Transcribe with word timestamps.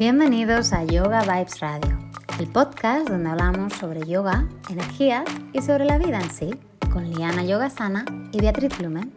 Bienvenidos 0.00 0.72
a 0.72 0.82
Yoga 0.84 1.20
Vibes 1.20 1.60
Radio, 1.60 1.98
el 2.38 2.46
podcast 2.46 3.06
donde 3.06 3.28
hablamos 3.28 3.74
sobre 3.74 4.00
yoga, 4.06 4.48
energía 4.70 5.24
y 5.52 5.60
sobre 5.60 5.84
la 5.84 5.98
vida 5.98 6.18
en 6.22 6.30
sí, 6.30 6.50
con 6.90 7.10
Liana 7.10 7.44
Yogasana 7.44 8.06
y 8.32 8.40
Beatriz 8.40 8.78
Blumen. 8.78 9.12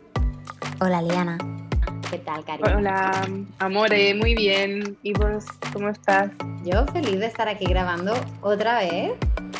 Hola 0.82 1.02
Liana. 1.02 1.38
¿Qué 2.12 2.18
tal, 2.18 2.44
cariño? 2.44 2.80
Hola, 2.80 3.26
amore, 3.60 4.14
muy 4.14 4.36
bien. 4.36 4.98
¿Y 5.04 5.14
vos 5.14 5.46
cómo 5.72 5.88
estás? 5.88 6.32
Yo 6.66 6.86
feliz 6.88 7.18
de 7.18 7.28
estar 7.28 7.48
aquí 7.48 7.64
grabando 7.64 8.14
otra 8.42 8.80
vez 8.80 9.14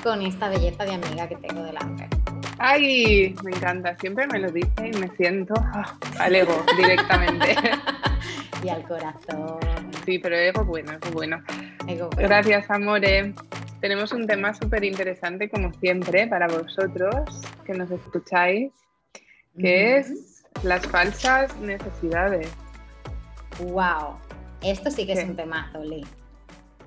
con 0.04 0.22
esta 0.24 0.50
belleza 0.50 0.84
de 0.84 0.96
amiga 0.96 1.30
que 1.30 1.38
tengo 1.38 1.64
delante. 1.64 2.10
¡Ay! 2.58 3.34
Me 3.46 3.52
encanta, 3.52 3.96
siempre 3.96 4.28
me 4.28 4.40
lo 4.40 4.52
dice 4.52 4.92
y 4.94 4.98
me 4.98 5.08
siento 5.16 5.54
ah, 5.58 5.98
al 6.20 6.36
ego 6.36 6.66
directamente. 6.76 7.56
y 8.62 8.68
al 8.68 8.84
corazón. 8.84 9.73
Sí, 10.06 10.20
pero 10.20 10.36
ego 10.36 10.66
bueno, 10.66 10.94
ego 10.94 11.12
bueno. 11.12 11.44
Gracias, 12.18 12.70
amore. 12.70 13.34
Tenemos 13.80 14.12
un 14.12 14.28
tema 14.28 14.54
súper 14.54 14.84
interesante, 14.84 15.50
como 15.50 15.74
siempre, 15.74 16.28
para 16.28 16.48
vosotros 16.48 17.14
que 17.66 17.74
nos 17.74 17.92
escucháis, 17.92 18.72
que 19.58 19.98
es 19.98 20.46
las 20.64 20.86
falsas 20.88 21.56
necesidades. 21.58 22.52
¡Wow! 23.60 24.18
Esto 24.62 24.90
sí 24.90 25.06
que 25.06 25.14
es 25.14 25.24
un 25.24 25.36
temazo, 25.36 25.84
Lee. 25.84 26.06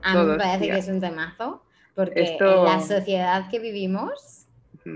A 0.02 0.14
mí 0.14 0.24
me 0.24 0.36
parece 0.36 0.68
que 0.68 0.78
es 0.78 0.88
un 0.88 1.00
temazo, 1.00 1.62
porque 1.94 2.36
en 2.38 2.64
la 2.64 2.80
sociedad 2.80 3.48
que 3.50 3.58
vivimos 3.58 4.46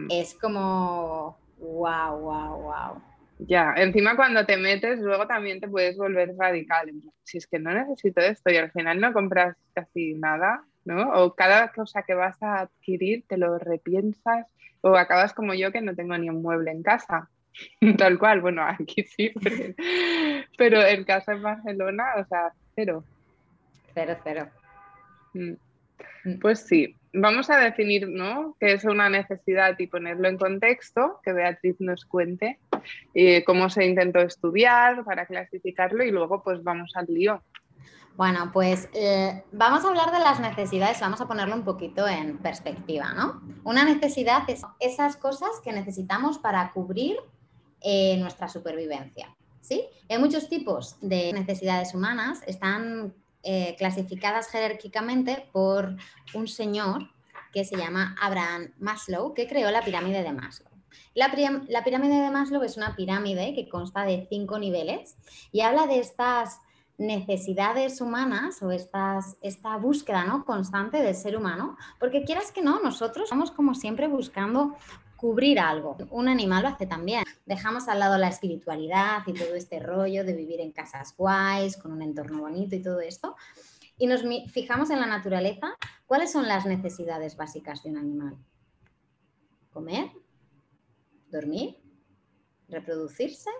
es 0.08 0.34
como, 0.34 1.38
wow, 1.58 2.18
wow, 2.18 2.62
wow. 2.62 3.02
Ya, 3.46 3.74
encima 3.76 4.16
cuando 4.16 4.44
te 4.44 4.56
metes, 4.56 5.00
luego 5.00 5.26
también 5.26 5.60
te 5.60 5.68
puedes 5.68 5.96
volver 5.96 6.34
radical. 6.36 6.90
Si 7.22 7.38
es 7.38 7.46
que 7.46 7.58
no 7.58 7.72
necesito 7.72 8.20
esto 8.20 8.50
y 8.50 8.56
al 8.56 8.70
final 8.70 9.00
no 9.00 9.12
compras 9.12 9.56
casi 9.72 10.14
nada, 10.14 10.62
¿no? 10.84 11.10
O 11.14 11.34
cada 11.34 11.72
cosa 11.72 12.02
que 12.02 12.14
vas 12.14 12.42
a 12.42 12.60
adquirir 12.60 13.24
te 13.26 13.38
lo 13.38 13.58
repiensas 13.58 14.46
o 14.82 14.96
acabas 14.96 15.32
como 15.32 15.54
yo 15.54 15.72
que 15.72 15.80
no 15.80 15.94
tengo 15.94 16.16
ni 16.18 16.28
un 16.28 16.42
mueble 16.42 16.70
en 16.70 16.82
casa. 16.82 17.30
Tal 17.98 18.18
cual, 18.18 18.40
bueno, 18.40 18.62
aquí 18.62 19.04
sí, 19.04 19.32
pero, 20.58 20.82
en 20.82 21.04
casa 21.04 21.32
en 21.32 21.42
Barcelona, 21.42 22.04
o 22.18 22.24
sea, 22.24 22.52
cero. 22.74 23.04
Cero, 23.94 24.16
cero. 24.22 24.48
Mm. 25.34 25.52
Mm. 26.24 26.38
Pues 26.40 26.60
sí, 26.60 26.94
vamos 27.12 27.50
a 27.50 27.58
definir 27.58 28.08
¿no? 28.08 28.56
qué 28.60 28.72
es 28.72 28.84
una 28.84 29.08
necesidad 29.08 29.78
y 29.78 29.86
ponerlo 29.86 30.28
en 30.28 30.36
contexto, 30.36 31.20
que 31.24 31.32
Beatriz 31.32 31.76
nos 31.80 32.04
cuente 32.04 32.58
eh, 33.14 33.44
cómo 33.44 33.70
se 33.70 33.86
intentó 33.86 34.20
estudiar 34.20 35.04
para 35.04 35.26
clasificarlo 35.26 36.04
y 36.04 36.10
luego 36.10 36.42
pues 36.42 36.62
vamos 36.62 36.92
al 36.94 37.06
lío. 37.06 37.42
Bueno, 38.16 38.50
pues 38.52 38.88
eh, 38.92 39.44
vamos 39.52 39.84
a 39.84 39.88
hablar 39.88 40.12
de 40.12 40.18
las 40.18 40.40
necesidades, 40.40 41.00
vamos 41.00 41.20
a 41.20 41.28
ponerlo 41.28 41.54
un 41.54 41.64
poquito 41.64 42.06
en 42.06 42.38
perspectiva, 42.38 43.14
¿no? 43.14 43.40
Una 43.64 43.84
necesidad 43.84 44.42
es 44.48 44.62
esas 44.78 45.16
cosas 45.16 45.50
que 45.64 45.72
necesitamos 45.72 46.38
para 46.38 46.70
cubrir 46.72 47.16
eh, 47.80 48.16
nuestra 48.18 48.48
supervivencia, 48.48 49.34
¿sí? 49.60 49.86
Hay 50.08 50.18
muchos 50.18 50.48
tipos 50.48 50.98
de 51.00 51.32
necesidades 51.32 51.94
humanas, 51.94 52.42
están 52.46 53.14
clasificadas 53.78 54.50
jerárquicamente 54.50 55.48
por 55.50 55.96
un 56.34 56.46
señor 56.46 57.08
que 57.52 57.64
se 57.64 57.76
llama 57.76 58.14
Abraham 58.20 58.72
Maslow, 58.78 59.34
que 59.34 59.46
creó 59.46 59.70
la 59.70 59.82
pirámide 59.82 60.22
de 60.22 60.32
Maslow. 60.32 60.69
La, 61.14 61.30
pirámide 61.32 62.20
de 62.20 62.30
Maslow 62.30 62.62
es 62.62 62.76
una 62.76 62.96
pirámide 62.96 63.54
que 63.54 63.68
consta 63.68 64.04
de 64.04 64.26
cinco 64.28 64.58
niveles 64.58 65.16
y 65.52 65.60
habla 65.60 65.86
de 65.86 65.98
estas 65.98 66.60
necesidades 66.98 68.00
humanas 68.00 68.62
o 68.62 68.70
estas, 68.70 69.38
esta 69.40 69.76
búsqueda 69.76 70.24
¿no? 70.24 70.44
constante 70.44 70.98
del 70.98 71.14
ser 71.14 71.36
humano, 71.36 71.76
porque 71.98 72.24
quieras 72.24 72.52
que 72.52 72.62
no, 72.62 72.80
nosotros 72.82 73.24
estamos 73.24 73.50
como 73.50 73.74
siempre 73.74 74.06
buscando 74.06 74.76
cubrir 75.16 75.60
algo. 75.60 75.96
Un 76.10 76.28
animal 76.28 76.62
lo 76.62 76.68
hace 76.68 76.86
también. 76.86 77.24
Dejamos 77.44 77.88
al 77.88 77.98
lado 77.98 78.16
la 78.16 78.28
espiritualidad 78.28 79.22
y 79.26 79.34
todo 79.34 79.54
este 79.54 79.78
rollo 79.78 80.24
de 80.24 80.32
vivir 80.32 80.60
en 80.60 80.72
casas 80.72 81.14
guays, 81.16 81.76
con 81.76 81.92
un 81.92 82.02
entorno 82.02 82.40
bonito 82.40 82.74
y 82.74 82.82
todo 82.82 83.00
esto, 83.00 83.36
y 84.00 84.06
nos 84.06 84.22
fijamos 84.50 84.88
en 84.88 84.98
la 84.98 85.06
naturaleza, 85.06 85.76
¿cuáles 86.06 86.32
son 86.32 86.48
las 86.48 86.64
necesidades 86.64 87.36
básicas 87.36 87.82
de 87.82 87.90
un 87.90 87.98
animal? 87.98 88.38
Comer, 89.70 90.10
dormir, 91.30 91.76
reproducirse, 92.68 93.50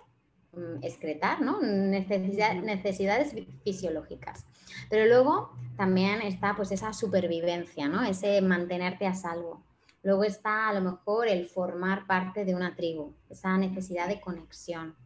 mm, 0.53 0.83
excretar, 0.83 1.41
¿no? 1.41 1.61
necesidades 1.61 3.35
fisiológicas. 3.65 4.47
Pero 4.89 5.07
luego 5.07 5.53
también 5.77 6.23
está 6.23 6.55
pues 6.55 6.73
esa 6.73 6.93
supervivencia, 6.93 7.89
¿no? 7.89 8.03
Ese 8.05 8.41
mantenerte 8.41 9.07
a 9.07 9.15
salvo. 9.15 9.65
Luego 10.03 10.25
está 10.25 10.69
a 10.69 10.75
lo 10.75 10.81
mejor 10.81 11.29
el 11.29 11.47
formar 11.47 12.07
parte 12.07 12.45
de 12.45 12.55
una 12.55 12.75
tribu, 12.75 13.15
esa 13.29 13.57
necesidad 13.59 14.09
de 14.09 14.21
conexión. 14.21 14.97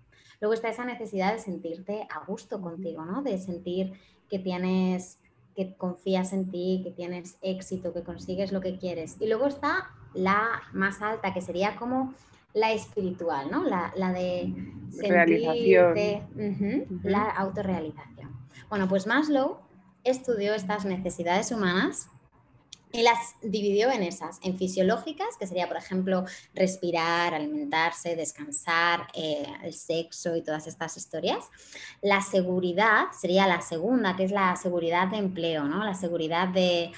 Luego 0.40 0.54
está 0.54 0.68
esa 0.68 0.84
necesidad 0.84 1.32
de 1.32 1.40
sentirte 1.40 2.06
a 2.10 2.24
gusto 2.24 2.60
contigo, 2.60 3.04
¿no? 3.04 3.22
De 3.22 3.38
sentir 3.38 3.92
que 4.28 4.38
tienes 4.38 5.18
que 5.54 5.76
confías 5.76 6.32
en 6.32 6.50
ti, 6.50 6.80
que 6.82 6.90
tienes 6.90 7.38
éxito, 7.40 7.92
que 7.92 8.02
consigues 8.02 8.52
lo 8.52 8.60
que 8.60 8.76
quieres. 8.76 9.16
Y 9.20 9.28
luego 9.28 9.46
está 9.46 9.90
la 10.12 10.62
más 10.72 11.00
alta, 11.00 11.32
que 11.32 11.40
sería 11.40 11.76
como 11.76 12.12
la 12.54 12.72
espiritual, 12.72 13.50
¿no? 13.50 13.64
La, 13.64 14.12
de 14.12 14.54
sentirte, 14.90 16.22
la 17.02 17.30
autorrealización. 17.30 18.32
Bueno, 18.70 18.88
pues 18.88 19.06
Maslow 19.06 19.58
estudió 20.04 20.54
estas 20.54 20.84
necesidades 20.84 21.50
humanas 21.50 22.08
y 22.92 23.02
las 23.02 23.34
dividió 23.42 23.90
en 23.90 24.04
esas, 24.04 24.38
en 24.44 24.56
fisiológicas, 24.56 25.36
que 25.36 25.48
sería, 25.48 25.66
por 25.66 25.76
ejemplo, 25.76 26.24
respirar, 26.54 27.34
alimentarse, 27.34 28.14
descansar, 28.14 29.08
eh, 29.14 29.44
el 29.64 29.74
sexo 29.74 30.36
y 30.36 30.42
todas 30.42 30.68
estas 30.68 30.96
historias. 30.96 31.44
La 32.02 32.20
seguridad 32.20 33.06
sería 33.10 33.48
la 33.48 33.62
segunda, 33.62 34.14
que 34.14 34.22
es 34.22 34.30
la 34.30 34.54
seguridad 34.54 35.08
de 35.08 35.16
empleo, 35.16 35.64
¿no? 35.64 35.84
La 35.84 35.94
seguridad 35.94 36.46
de, 36.46 36.92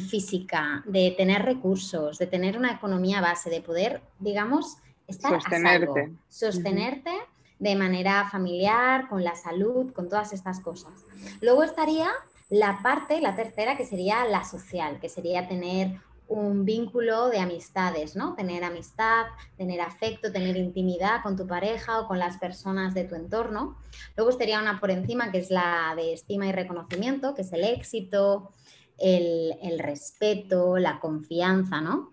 física, 0.00 0.82
de 0.86 1.14
tener 1.16 1.44
recursos, 1.44 2.18
de 2.18 2.26
tener 2.26 2.56
una 2.56 2.72
economía 2.72 3.20
base, 3.20 3.50
de 3.50 3.60
poder, 3.60 4.02
digamos, 4.18 4.76
estar 5.06 5.32
sostenerte, 5.32 6.12
sostenerte 6.28 7.12
de 7.58 7.74
manera 7.74 8.28
familiar, 8.30 9.08
con 9.08 9.24
la 9.24 9.34
salud, 9.34 9.92
con 9.92 10.08
todas 10.08 10.32
estas 10.32 10.60
cosas. 10.60 10.92
Luego 11.40 11.64
estaría 11.64 12.08
la 12.50 12.80
parte, 12.82 13.20
la 13.20 13.34
tercera, 13.34 13.76
que 13.76 13.84
sería 13.84 14.24
la 14.26 14.44
social, 14.44 15.00
que 15.00 15.08
sería 15.08 15.48
tener 15.48 16.00
un 16.28 16.66
vínculo 16.66 17.28
de 17.28 17.38
amistades, 17.38 18.14
¿no? 18.14 18.34
Tener 18.34 18.62
amistad, 18.62 19.26
tener 19.56 19.80
afecto, 19.80 20.30
tener 20.30 20.56
intimidad 20.56 21.22
con 21.22 21.36
tu 21.36 21.46
pareja 21.46 22.00
o 22.00 22.06
con 22.06 22.18
las 22.18 22.36
personas 22.36 22.94
de 22.94 23.04
tu 23.04 23.14
entorno. 23.14 23.76
Luego 24.14 24.30
estaría 24.30 24.60
una 24.60 24.78
por 24.78 24.90
encima, 24.90 25.32
que 25.32 25.38
es 25.38 25.50
la 25.50 25.94
de 25.96 26.12
estima 26.12 26.46
y 26.46 26.52
reconocimiento, 26.52 27.34
que 27.34 27.42
es 27.42 27.52
el 27.52 27.64
éxito, 27.64 28.52
el, 28.98 29.78
respeto, 29.78 30.76
la 30.78 31.00
confianza, 31.00 31.80
¿no? 31.80 32.12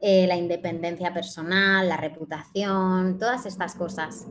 Eh, 0.00 0.26
la 0.26 0.36
independencia 0.36 1.14
personal, 1.14 1.88
la 1.88 1.96
reputación, 1.96 3.18
todas 3.18 3.46
estas 3.46 3.74
cosas. 3.74 4.26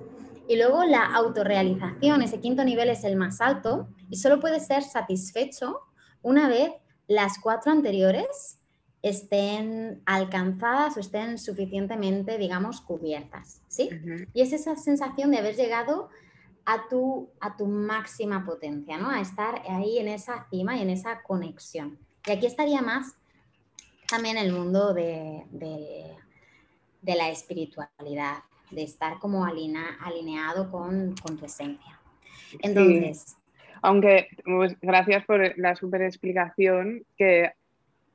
Y 0.47 0.57
luego 0.57 0.83
la 0.83 1.05
autorrealización, 1.15 2.21
ese 2.21 2.39
quinto 2.39 2.63
nivel 2.63 2.89
es 2.89 3.03
el 3.03 3.15
más 3.15 3.41
alto 3.41 3.87
y 4.09 4.17
solo 4.17 4.39
puede 4.39 4.59
ser 4.59 4.83
satisfecho 4.83 5.79
una 6.21 6.47
vez 6.47 6.71
las 7.07 7.39
cuatro 7.39 7.71
anteriores 7.71 8.59
estén 9.01 10.01
alcanzadas 10.05 10.95
o 10.95 10.99
estén 10.99 11.37
suficientemente, 11.37 12.37
digamos, 12.37 12.79
cubiertas, 12.81 13.61
¿sí? 13.67 13.89
Y 14.33 14.41
es 14.41 14.53
esa 14.53 14.75
sensación 14.77 15.31
de 15.31 15.39
haber 15.39 15.55
llegado 15.55 16.09
a 16.65 16.87
tu, 16.89 17.29
a 17.39 17.55
tu 17.55 17.67
máxima 17.67 18.45
potencia, 18.45 18.97
¿no? 18.97 19.09
A 19.09 19.21
estar 19.21 19.61
ahí 19.69 19.99
en 19.99 20.07
esa 20.07 20.47
cima 20.49 20.77
y 20.77 20.81
en 20.81 20.89
esa 20.89 21.21
conexión. 21.23 21.97
Y 22.25 22.31
aquí 22.31 22.45
estaría 22.45 22.81
más 22.81 23.17
también 24.09 24.37
el 24.37 24.51
mundo 24.51 24.93
de, 24.93 25.43
de, 25.51 27.15
la 27.15 27.29
espiritualidad, 27.29 28.43
de 28.71 28.83
estar 28.83 29.19
como 29.19 29.45
alineado 29.45 30.71
con, 30.71 31.15
tu 31.15 31.45
esencia. 31.45 31.99
Entonces... 32.59 33.37
Aunque, 33.85 34.29
pues, 34.45 34.77
gracias 34.81 35.25
por 35.25 35.57
la 35.57 35.75
super 35.75 36.01
explicación, 36.03 37.03
que 37.17 37.51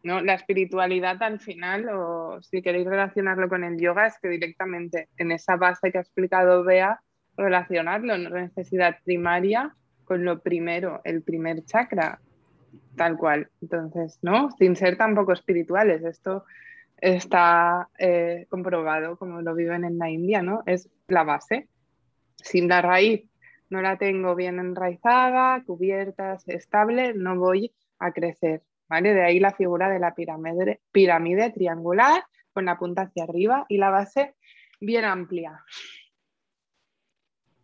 ¿no? 0.03 0.23
la 0.23 0.33
espiritualidad 0.33 1.23
al 1.23 1.41
final, 1.41 1.91
o 1.91 2.41
si 2.41 2.63
queréis 2.63 2.87
relacionarlo 2.87 3.51
con 3.51 3.65
el 3.65 3.79
yoga, 3.79 4.07
es 4.07 4.15
que 4.19 4.29
directamente 4.29 5.11
en 5.19 5.31
esa 5.31 5.57
base 5.57 5.93
que 5.93 5.99
ha 5.99 6.01
explicado 6.01 6.65
Bea, 6.65 7.03
relacionarlo, 7.39 8.17
la 8.17 8.43
necesidad 8.43 8.97
primaria 9.05 9.75
con 10.05 10.25
lo 10.25 10.41
primero, 10.41 11.01
el 11.05 11.23
primer 11.23 11.65
chakra, 11.65 12.21
tal 12.97 13.17
cual. 13.17 13.49
Entonces, 13.63 14.19
¿no? 14.23 14.51
Sin 14.59 14.77
ser 14.77 14.97
tampoco 14.97 15.33
espirituales, 15.33 16.03
esto 16.03 16.45
está 16.97 17.89
eh, 17.99 18.47
comprobado 18.49 19.17
como 19.17 19.41
lo 19.41 19.55
viven 19.55 19.85
en 19.85 19.99
la 19.99 20.11
India, 20.11 20.43
¿no? 20.43 20.63
Es 20.67 20.91
la 21.07 21.25
base. 21.25 21.69
Sin 22.37 22.69
la 22.69 22.83
raíz 22.83 23.25
no 23.71 23.83
la 23.83 23.99
tengo 23.99 24.35
bien 24.35 24.59
enraizada, 24.59 25.63
cubierta, 25.65 26.39
estable, 26.47 27.15
no 27.15 27.37
voy 27.37 27.73
a 27.99 28.13
crecer, 28.13 28.63
¿vale? 28.89 29.15
De 29.15 29.23
ahí 29.23 29.41
la 29.41 29.53
figura 29.53 29.91
de 29.91 29.99
la 29.99 30.15
pirámide, 30.15 30.81
pirámide 30.91 31.51
triangular 31.51 32.25
con 32.53 32.65
la 32.65 32.79
punta 32.79 33.03
hacia 33.03 33.25
arriba 33.25 33.67
y 33.69 33.77
la 33.77 33.91
base 33.91 34.35
bien 34.81 35.05
amplia. 35.05 35.63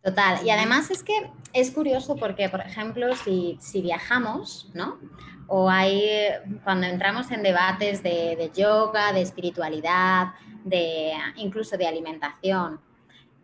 Total, 0.05 0.45
y 0.45 0.51
además 0.51 0.91
es 0.91 1.01
que 1.01 1.31
es 1.51 1.71
curioso 1.71 2.15
porque, 2.15 2.47
por 2.47 2.61
ejemplo, 2.61 3.07
si, 3.15 3.81
viajamos, 3.81 4.69
¿no? 4.75 4.99
O 5.47 5.67
hay, 5.67 6.29
cuando 6.63 6.85
entramos 6.85 7.31
en 7.31 7.41
debates 7.41 8.03
de, 8.03 8.35
de 8.35 8.51
yoga, 8.55 9.13
de 9.13 9.21
espiritualidad, 9.21 10.27
de 10.63 11.11
incluso 11.37 11.75
de 11.75 11.87
alimentación, 11.87 12.79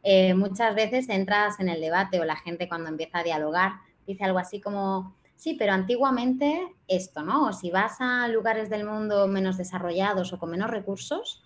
eh, 0.03 0.35
muchas 0.35 0.75
veces 0.75 1.09
entras 1.09 1.59
en 1.59 1.67
el 1.67 1.81
debate 1.81 2.19
o 2.19 2.25
la 2.25 2.35
gente 2.35 2.69
cuando 2.69 2.89
empieza 2.89 3.19
a 3.19 3.23
dialogar 3.23 3.71
dice 4.05 4.23
algo 4.23 4.37
así 4.37 4.61
como, 4.61 5.15
sí, 5.35 5.55
pero 5.57 5.73
antiguamente 5.73 6.75
esto, 6.87 7.23
¿no? 7.23 7.47
O 7.47 7.53
si 7.53 7.71
vas 7.71 7.97
a 8.01 8.27
lugares 8.27 8.69
del 8.69 8.85
mundo 8.85 9.27
menos 9.27 9.57
desarrollados 9.57 10.31
o 10.31 10.37
con 10.37 10.51
menos 10.51 10.69
recursos, 10.69 11.40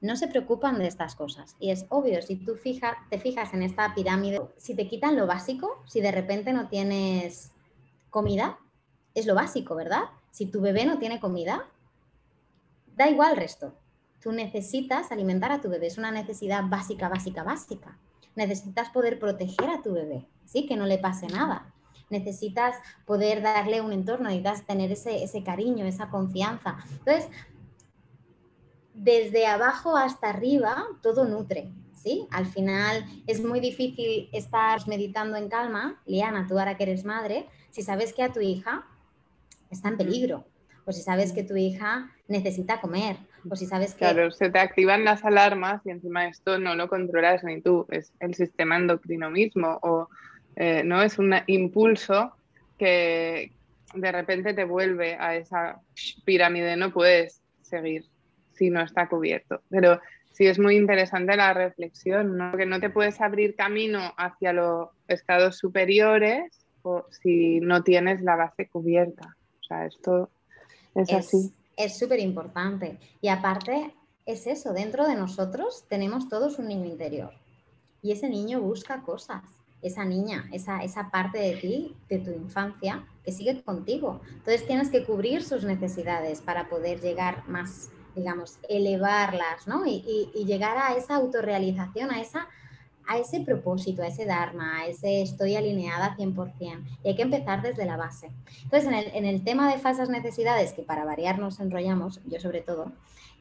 no 0.00 0.16
se 0.16 0.28
preocupan 0.28 0.78
de 0.78 0.86
estas 0.86 1.14
cosas. 1.14 1.56
Y 1.58 1.70
es 1.70 1.86
obvio, 1.88 2.22
si 2.22 2.36
tú 2.36 2.54
fija, 2.54 2.96
te 3.10 3.18
fijas 3.18 3.52
en 3.54 3.62
esta 3.62 3.94
pirámide, 3.94 4.40
si 4.56 4.74
te 4.74 4.86
quitan 4.86 5.16
lo 5.16 5.26
básico, 5.26 5.82
si 5.86 6.00
de 6.00 6.12
repente 6.12 6.52
no 6.52 6.68
tienes 6.68 7.52
comida, 8.10 8.58
es 9.14 9.26
lo 9.26 9.34
básico, 9.34 9.74
¿verdad? 9.74 10.04
Si 10.30 10.46
tu 10.46 10.60
bebé 10.60 10.84
no 10.84 10.98
tiene 10.98 11.20
comida, 11.20 11.66
da 12.96 13.08
igual 13.08 13.32
el 13.32 13.38
resto. 13.38 13.74
Tú 14.22 14.32
necesitas 14.32 15.10
alimentar 15.10 15.52
a 15.52 15.60
tu 15.60 15.68
bebé, 15.68 15.86
es 15.86 15.98
una 15.98 16.10
necesidad 16.10 16.64
básica, 16.68 17.08
básica, 17.08 17.42
básica. 17.42 17.98
Necesitas 18.36 18.90
poder 18.90 19.18
proteger 19.18 19.68
a 19.70 19.82
tu 19.82 19.94
bebé, 19.94 20.26
¿sí? 20.44 20.66
Que 20.66 20.76
no 20.76 20.86
le 20.86 20.98
pase 20.98 21.26
nada. 21.26 21.72
Necesitas 22.10 22.76
poder 23.04 23.42
darle 23.42 23.80
un 23.80 23.92
entorno, 23.92 24.28
necesitas 24.28 24.64
tener 24.64 24.92
ese, 24.92 25.22
ese 25.22 25.42
cariño, 25.42 25.84
esa 25.84 26.08
confianza. 26.08 26.76
Entonces, 26.90 27.28
desde 28.98 29.46
abajo 29.46 29.96
hasta 29.96 30.30
arriba, 30.30 30.84
todo 31.02 31.24
nutre, 31.24 31.70
¿sí? 31.94 32.26
Al 32.30 32.46
final 32.46 33.04
es 33.26 33.42
muy 33.42 33.60
difícil 33.60 34.28
estar 34.32 34.86
meditando 34.88 35.36
en 35.36 35.48
calma, 35.48 36.00
Liana, 36.06 36.46
tú 36.48 36.58
ahora 36.58 36.76
que 36.76 36.82
eres 36.84 37.04
madre, 37.04 37.46
si 37.70 37.82
sabes 37.82 38.12
que 38.12 38.22
a 38.22 38.32
tu 38.32 38.40
hija 38.40 38.86
está 39.70 39.88
en 39.88 39.96
peligro, 39.96 40.44
o 40.84 40.92
si 40.92 41.02
sabes 41.02 41.32
que 41.32 41.44
tu 41.44 41.56
hija 41.56 42.10
necesita 42.26 42.80
comer, 42.80 43.16
o 43.48 43.54
si 43.54 43.66
sabes 43.66 43.92
que... 43.92 44.00
Claro, 44.00 44.30
se 44.30 44.50
te 44.50 44.58
activan 44.58 45.04
las 45.04 45.24
alarmas 45.24 45.82
y 45.84 45.90
encima 45.90 46.26
esto 46.26 46.58
no 46.58 46.74
lo 46.74 46.88
controlas 46.88 47.44
ni 47.44 47.60
tú, 47.60 47.86
es 47.90 48.12
el 48.20 48.34
sistema 48.34 48.76
endocrino 48.76 49.30
mismo 49.30 49.78
o 49.82 50.08
eh, 50.56 50.82
no 50.84 51.02
es 51.02 51.18
un 51.18 51.34
impulso 51.46 52.32
que 52.78 53.52
de 53.94 54.12
repente 54.12 54.54
te 54.54 54.64
vuelve 54.64 55.14
a 55.14 55.36
esa 55.36 55.80
pirámide, 56.24 56.76
no 56.76 56.92
puedes 56.92 57.42
seguir 57.62 58.04
si 58.58 58.70
no 58.70 58.82
está 58.82 59.08
cubierto. 59.08 59.62
Pero 59.70 60.00
sí 60.32 60.46
es 60.46 60.58
muy 60.58 60.76
interesante 60.76 61.36
la 61.36 61.54
reflexión, 61.54 62.36
¿no? 62.36 62.56
que 62.56 62.66
no 62.66 62.80
te 62.80 62.90
puedes 62.90 63.20
abrir 63.20 63.54
camino 63.54 64.12
hacia 64.16 64.52
los 64.52 64.88
estados 65.06 65.58
superiores 65.58 66.66
o 66.82 67.06
si 67.10 67.60
no 67.60 67.82
tienes 67.82 68.20
la 68.22 68.36
base 68.36 68.68
cubierta. 68.68 69.36
O 69.60 69.64
sea, 69.64 69.86
esto 69.86 70.30
es 70.94 71.12
así 71.12 71.52
es 71.78 71.96
súper 71.96 72.18
importante. 72.18 72.98
Y 73.22 73.28
aparte, 73.28 73.94
es 74.26 74.46
eso, 74.46 74.74
dentro 74.74 75.06
de 75.06 75.14
nosotros 75.14 75.84
tenemos 75.88 76.28
todos 76.28 76.58
un 76.58 76.68
niño 76.68 76.84
interior. 76.84 77.32
Y 78.02 78.12
ese 78.12 78.28
niño 78.28 78.60
busca 78.60 79.00
cosas, 79.02 79.42
esa 79.80 80.04
niña, 80.04 80.48
esa, 80.52 80.82
esa 80.82 81.10
parte 81.10 81.38
de 81.38 81.56
ti, 81.56 81.96
de 82.08 82.18
tu 82.18 82.30
infancia, 82.32 83.06
que 83.24 83.32
sigue 83.32 83.62
contigo. 83.62 84.20
Entonces 84.28 84.66
tienes 84.66 84.90
que 84.90 85.04
cubrir 85.04 85.42
sus 85.44 85.64
necesidades 85.64 86.40
para 86.40 86.68
poder 86.68 87.00
llegar 87.00 87.48
más, 87.48 87.90
digamos, 88.18 88.58
elevarlas, 88.68 89.66
¿no? 89.66 89.86
Y, 89.86 90.28
llegar 90.46 90.76
a 90.76 90.94
esa 90.96 91.16
autorrealización, 91.16 92.10
a 92.10 92.20
esa 92.20 92.48
a 93.10 93.16
ese 93.16 93.40
propósito, 93.40 94.02
a 94.02 94.06
ese 94.06 94.26
dharma, 94.26 94.80
a 94.80 94.86
ese 94.86 95.22
estoy 95.22 95.56
alineada 95.56 96.14
100%. 96.14 96.84
Y 97.02 97.08
hay 97.08 97.16
que 97.16 97.22
empezar 97.22 97.62
desde 97.62 97.86
la 97.86 97.96
base. 97.96 98.30
Entonces, 98.64 99.10
en 99.14 99.24
el, 99.24 99.42
tema 99.44 99.72
de 99.72 99.78
falsas 99.78 100.10
necesidades, 100.10 100.74
que 100.74 100.82
para 100.82 101.06
variar 101.06 101.38
nos 101.38 101.58
enrollamos, 101.58 102.20
yo 102.26 102.38
sobre 102.38 102.60
todo, 102.60 102.92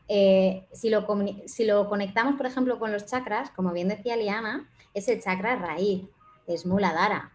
eh, 0.07 0.65
si, 0.71 0.89
lo, 0.89 1.05
si 1.47 1.65
lo 1.65 1.89
conectamos, 1.89 2.35
por 2.35 2.45
ejemplo, 2.45 2.79
con 2.79 2.93
los 2.93 3.07
chakras, 3.07 3.49
como 3.51 3.73
bien 3.73 3.89
decía 3.89 4.15
Liana, 4.15 4.69
es 4.93 5.09
el 5.09 5.21
chakra 5.21 5.57
raíz, 5.57 6.07
es 6.47 6.65
Muladhara. 6.65 7.33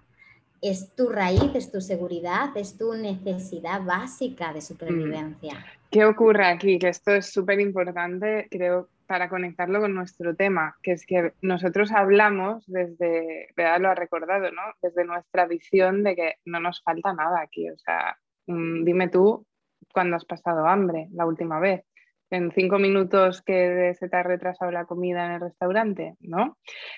Es 0.62 0.94
tu 0.94 1.08
raíz, 1.08 1.54
es 1.54 1.70
tu 1.70 1.80
seguridad, 1.80 2.56
es 2.56 2.78
tu 2.78 2.94
necesidad 2.94 3.82
básica 3.82 4.52
de 4.52 4.62
supervivencia. 4.62 5.64
¿Qué 5.92 6.06
ocurre 6.06 6.46
aquí? 6.46 6.78
Que 6.78 6.88
esto 6.88 7.10
es 7.12 7.30
súper 7.30 7.60
importante, 7.60 8.48
creo, 8.50 8.88
para 9.06 9.28
conectarlo 9.28 9.78
con 9.78 9.94
nuestro 9.94 10.34
tema, 10.34 10.74
que 10.82 10.92
es 10.92 11.04
que 11.04 11.34
nosotros 11.42 11.92
hablamos 11.92 12.64
desde, 12.66 13.48
¿verdad? 13.54 13.78
Lo 13.78 13.90
ha 13.90 13.94
recordado, 13.94 14.50
¿no? 14.50 14.62
Desde 14.80 15.04
nuestra 15.04 15.44
visión 15.46 16.02
de 16.02 16.16
que 16.16 16.34
no 16.46 16.60
nos 16.60 16.82
falta 16.82 17.12
nada 17.12 17.42
aquí. 17.42 17.68
O 17.68 17.76
sea, 17.76 18.16
mm, 18.46 18.84
dime 18.84 19.08
tú 19.08 19.46
cuándo 19.92 20.16
has 20.16 20.24
pasado 20.24 20.66
hambre 20.66 21.08
la 21.12 21.26
última 21.26 21.60
vez. 21.60 21.84
En 22.30 22.52
cinco 22.52 22.78
minutos 22.78 23.42
que 23.42 23.92
se 23.98 24.08
te 24.08 24.16
ha 24.16 24.22
retrasado 24.22 24.70
la 24.70 24.86
comida 24.86 25.26
en 25.26 25.32
el 25.32 25.40
restaurante, 25.42 26.14
¿no? 26.20 26.56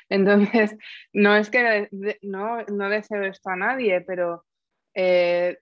Entonces, 0.08 0.76
no 1.12 1.34
es 1.34 1.50
que 1.50 1.88
no, 2.22 2.62
no 2.62 2.88
deseo 2.88 3.24
esto 3.24 3.50
a 3.50 3.56
nadie, 3.56 4.02
pero 4.02 4.44
eh, 4.94 5.58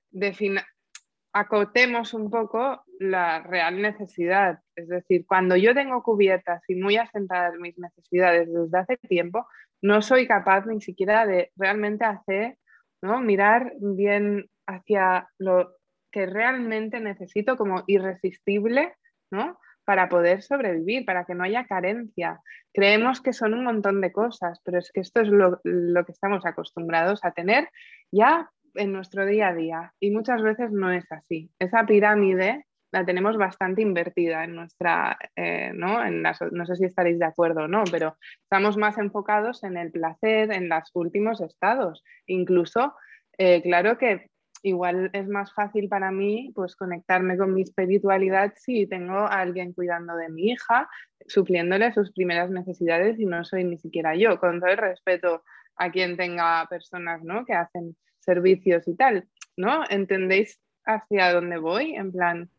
acotemos 1.32 2.14
un 2.14 2.30
poco 2.30 2.84
la 2.98 3.40
real 3.40 3.80
necesidad. 3.80 4.60
Es 4.76 4.88
decir, 4.88 5.24
cuando 5.26 5.56
yo 5.56 5.74
tengo 5.74 6.02
cubiertas 6.02 6.62
y 6.68 6.74
muy 6.74 6.96
asentadas 6.96 7.54
mis 7.58 7.78
necesidades 7.78 8.52
desde 8.52 8.78
hace 8.78 8.96
tiempo, 8.98 9.46
no 9.80 10.02
soy 10.02 10.26
capaz 10.26 10.66
ni 10.66 10.80
siquiera 10.80 11.26
de 11.26 11.50
realmente 11.56 12.04
hacer, 12.04 12.58
¿no? 13.02 13.20
mirar 13.20 13.72
bien 13.80 14.48
hacia 14.66 15.28
lo 15.38 15.72
que 16.12 16.26
realmente 16.26 17.00
necesito 17.00 17.56
como 17.56 17.82
irresistible, 17.86 18.94
¿no? 19.30 19.58
Para 19.84 20.08
poder 20.08 20.42
sobrevivir, 20.42 21.04
para 21.04 21.24
que 21.24 21.34
no 21.34 21.42
haya 21.42 21.66
carencia. 21.66 22.40
Creemos 22.72 23.20
que 23.20 23.32
son 23.32 23.54
un 23.54 23.64
montón 23.64 24.00
de 24.00 24.12
cosas, 24.12 24.60
pero 24.62 24.78
es 24.78 24.92
que 24.92 25.00
esto 25.00 25.22
es 25.22 25.28
lo, 25.28 25.60
lo 25.64 26.04
que 26.04 26.12
estamos 26.12 26.44
acostumbrados 26.44 27.24
a 27.24 27.32
tener 27.32 27.68
ya 28.12 28.50
en 28.74 28.92
nuestro 28.92 29.26
día 29.26 29.48
a 29.48 29.54
día 29.54 29.94
y 30.00 30.10
muchas 30.10 30.42
veces 30.42 30.72
no 30.72 30.90
es 30.92 31.10
así. 31.10 31.50
Esa 31.58 31.84
pirámide 31.86 32.66
la 32.92 33.04
tenemos 33.06 33.38
bastante 33.38 33.80
invertida 33.82 34.44
en 34.44 34.54
nuestra, 34.54 35.18
eh, 35.34 35.72
¿no? 35.74 36.04
En 36.04 36.22
no 36.22 36.66
sé 36.66 36.76
si 36.76 36.84
estaréis 36.84 37.18
de 37.18 37.24
acuerdo 37.24 37.64
o 37.64 37.68
no, 37.68 37.84
pero 37.90 38.16
estamos 38.42 38.76
más 38.76 38.98
enfocados 38.98 39.64
en 39.64 39.78
el 39.78 39.90
placer, 39.90 40.52
en 40.52 40.68
los 40.68 40.90
últimos 40.94 41.40
estados. 41.40 42.04
Incluso, 42.26 42.94
eh, 43.38 43.62
claro 43.62 43.96
que 43.96 44.30
igual 44.62 45.10
es 45.12 45.26
más 45.26 45.52
fácil 45.54 45.88
para 45.88 46.12
mí 46.12 46.52
pues 46.54 46.76
conectarme 46.76 47.36
con 47.36 47.52
mi 47.52 47.62
espiritualidad 47.62 48.52
si 48.56 48.86
tengo 48.86 49.16
a 49.16 49.40
alguien 49.40 49.72
cuidando 49.72 50.14
de 50.14 50.28
mi 50.28 50.50
hija, 50.50 50.88
supliéndole 51.26 51.92
sus 51.92 52.12
primeras 52.12 52.50
necesidades 52.50 53.18
y 53.18 53.26
no 53.26 53.44
soy 53.44 53.64
ni 53.64 53.78
siquiera 53.78 54.14
yo, 54.14 54.38
con 54.38 54.60
todo 54.60 54.70
el 54.70 54.78
respeto 54.78 55.42
a 55.76 55.90
quien 55.90 56.16
tenga 56.16 56.66
personas 56.68 57.22
¿no? 57.24 57.44
que 57.44 57.54
hacen 57.54 57.96
servicios 58.22 58.86
y 58.88 58.94
tal, 58.94 59.28
¿no? 59.56 59.82
¿Entendéis 59.88 60.60
hacia 60.84 61.32
dónde 61.32 61.58
voy? 61.58 61.94
En 61.94 62.12
plan... 62.12 62.50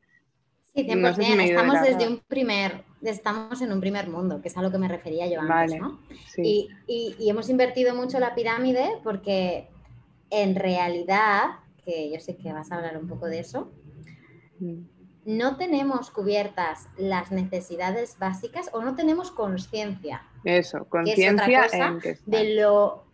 Sí, 0.75 0.87
100%. 0.87 1.39
estamos 1.43 1.81
desde 1.83 2.07
un 2.07 2.19
primer, 2.27 2.83
estamos 3.03 3.61
en 3.61 3.71
un 3.71 3.79
primer 3.79 4.09
mundo, 4.09 4.41
que 4.41 4.47
es 4.47 4.57
a 4.57 4.61
lo 4.63 4.71
que 4.71 4.79
me 4.79 4.87
refería 4.87 5.27
yo 5.27 5.39
antes, 5.39 5.79
¿no? 5.79 5.99
Y, 6.37 6.67
hemos 7.19 7.47
invertido 7.49 7.93
mucho 7.93 8.19
la 8.19 8.33
pirámide 8.33 8.89
porque 9.03 9.67
en 10.31 10.55
realidad, 10.55 11.59
que 11.85 12.11
yo 12.11 12.19
sé 12.19 12.37
que 12.37 12.51
vas 12.51 12.71
a 12.71 12.77
hablar 12.77 12.97
un 12.97 13.07
poco 13.07 13.27
de 13.27 13.39
eso, 13.39 13.71
mm. 14.59 14.79
no 15.25 15.57
tenemos 15.57 16.09
cubiertas 16.09 16.89
las 16.97 17.31
necesidades 17.31 18.17
básicas 18.17 18.71
o 18.73 18.81
no 18.81 18.95
tenemos 18.95 19.29
conciencia. 19.29 20.23
Eso, 20.43 20.85
conciencia 20.89 21.67
de 22.25 22.55
lo 22.55 23.12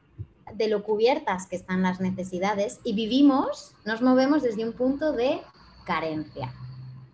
de 0.53 0.67
lo 0.67 0.83
cubiertas 0.83 1.47
que 1.47 1.55
están 1.55 1.83
las 1.83 1.99
necesidades 1.99 2.79
y 2.83 2.93
vivimos, 2.93 3.75
nos 3.85 4.01
movemos 4.01 4.43
desde 4.43 4.65
un 4.65 4.73
punto 4.73 5.13
de 5.13 5.41
carencia. 5.85 6.53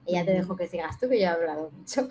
Y 0.06 0.14
ya 0.14 0.26
te 0.26 0.32
dejo 0.32 0.56
que 0.56 0.68
sigas 0.68 1.00
tú, 1.00 1.10
que 1.10 1.20
yo 1.20 1.26
he 1.26 1.28
hablado 1.28 1.72
mucho. 1.72 2.08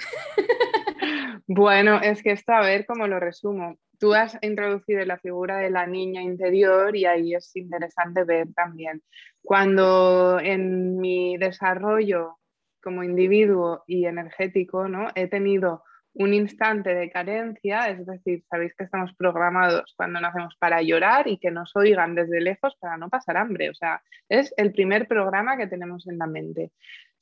Bueno, 1.47 2.01
es 2.01 2.23
que 2.23 2.33
esto, 2.33 2.53
a 2.53 2.63
ver 2.63 2.87
cómo 2.87 3.07
lo 3.07 3.21
resumo. 3.21 3.77
Tú 3.99 4.15
has 4.15 4.39
introducido 4.41 5.05
la 5.05 5.19
figura 5.19 5.59
de 5.59 5.71
la 5.71 5.87
niña 5.87 6.23
interior 6.23 6.97
y 6.97 7.05
ahí 7.05 7.35
es 7.35 7.55
interesante 7.55 8.25
ver 8.25 8.49
también. 8.55 9.03
Cuando 9.43 10.41
en 10.41 10.97
mi 10.99 11.37
desarrollo 11.37 12.39
como 12.83 13.03
individuo 13.03 13.85
y 13.87 14.07
energético, 14.07 14.89
¿no? 14.89 15.09
He 15.15 15.27
tenido 15.27 15.85
un 16.15 16.33
instante 16.33 16.95
de 16.95 17.11
carencia, 17.11 17.89
es 17.89 18.07
decir, 18.07 18.45
sabéis 18.49 18.75
que 18.77 18.85
estamos 18.85 19.13
programados 19.15 19.95
cuando 19.97 20.21
nacemos 20.21 20.55
para 20.59 20.81
llorar 20.81 21.27
y 21.27 21.39
que 21.39 21.51
nos 21.51 21.75
oigan 21.75 22.15
desde 22.15 22.41
lejos 22.41 22.77
para 22.81 22.97
no 22.97 23.09
pasar 23.09 23.37
hambre. 23.37 23.71
O 23.71 23.75
sea, 23.75 24.01
es 24.29 24.55
el 24.57 24.73
primer 24.73 25.09
programa 25.09 25.57
que 25.57 25.67
tenemos 25.67 26.07
en 26.07 26.19
la 26.19 26.27
mente. 26.27 26.71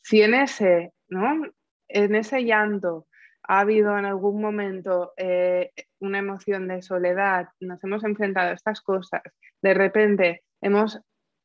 Si 0.02 0.20
en 0.20 0.34
ese, 0.34 0.92
¿no? 1.08 1.42
En 1.88 2.14
ese 2.14 2.44
llanto 2.44 3.06
ha 3.44 3.60
habido 3.60 3.98
en 3.98 4.04
algún 4.04 4.40
momento 4.40 5.14
eh, 5.16 5.72
una 5.98 6.18
emoción 6.18 6.68
de 6.68 6.82
soledad, 6.82 7.48
nos 7.60 7.82
hemos 7.82 8.04
enfrentado 8.04 8.50
a 8.50 8.54
estas 8.54 8.80
cosas, 8.82 9.22
de 9.62 9.74
repente 9.74 10.42
hemos 10.60 11.00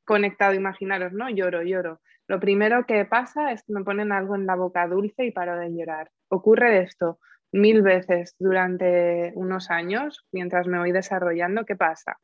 conectado, 0.06 0.54
imaginaros, 0.54 1.14
¿no? 1.14 1.30
Lloro, 1.30 1.64
lloro. 1.64 2.02
Lo 2.28 2.40
primero 2.40 2.86
que 2.86 3.06
pasa 3.06 3.52
es 3.52 3.64
que 3.64 3.74
me 3.74 3.84
ponen 3.84 4.12
algo 4.12 4.36
en 4.36 4.46
la 4.46 4.56
boca 4.56 4.88
dulce 4.88 5.26
y 5.26 5.32
paro 5.32 5.58
de 5.58 5.74
llorar. 5.74 6.12
Ocurre 6.30 6.80
esto 6.80 7.20
mil 7.52 7.82
veces 7.82 8.36
durante 8.40 9.32
unos 9.36 9.70
años, 9.70 10.26
mientras 10.32 10.68
me 10.68 10.80
voy 10.80 10.92
desarrollando, 10.92 11.66
¿qué 11.66 11.76
pasa? 11.76 12.18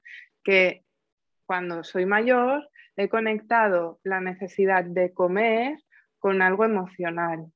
Que 0.43 0.83
cuando 1.45 1.83
soy 1.83 2.05
mayor 2.05 2.69
he 2.95 3.09
conectado 3.09 3.99
la 4.03 4.19
necesidad 4.19 4.83
de 4.83 5.13
comer 5.13 5.77
con 6.19 6.41
algo 6.41 6.65
emocional. 6.65 7.47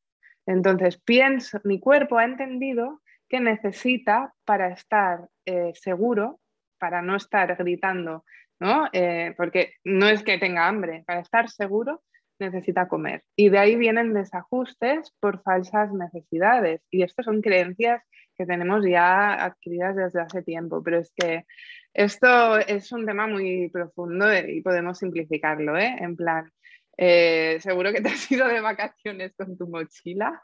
Entonces, 0.46 1.00
pienso, 1.00 1.60
mi 1.64 1.80
cuerpo 1.80 2.18
ha 2.18 2.26
entendido 2.26 3.02
que 3.30 3.40
necesita 3.40 4.34
para 4.46 4.70
estar 4.70 5.28
eh, 5.46 5.72
seguro, 5.76 6.40
para 6.80 7.02
no 7.02 7.16
estar 7.16 7.56
gritando, 7.58 8.24
¿no? 8.60 8.88
Eh, 8.94 9.34
porque 9.38 9.74
no 9.84 10.08
es 10.08 10.24
que 10.24 10.38
tenga 10.38 10.68
hambre, 10.68 11.04
para 11.06 11.20
estar 11.20 11.50
seguro 11.50 12.04
necesita 12.40 12.88
comer. 12.88 13.24
Y 13.36 13.50
de 13.50 13.60
ahí 13.60 13.76
vienen 13.76 14.14
desajustes 14.14 15.14
por 15.20 15.42
falsas 15.42 15.92
necesidades. 15.94 16.82
Y 16.92 17.04
estas 17.04 17.26
son 17.26 17.42
creencias 17.42 18.02
que 18.38 18.46
tenemos 18.46 18.86
ya 18.86 19.44
adquiridas 19.44 19.96
desde 19.96 20.22
hace 20.22 20.44
tiempo, 20.44 20.84
pero 20.84 21.00
es 21.00 21.12
que 21.16 21.46
esto 21.94 22.58
es 22.60 22.92
un 22.92 23.06
tema 23.06 23.28
muy 23.28 23.70
profundo 23.70 24.28
y 24.38 24.62
podemos 24.62 25.00
simplificarlo, 25.00 25.76
¿eh? 25.78 25.96
En 26.00 26.16
plan, 26.16 26.52
eh, 26.98 27.58
seguro 27.62 27.92
que 27.92 28.02
te 28.02 28.10
has 28.10 28.32
ido 28.32 28.48
de 28.48 28.62
vacaciones 28.62 29.34
con 29.36 29.58
tu 29.58 29.68
mochila. 29.68 30.44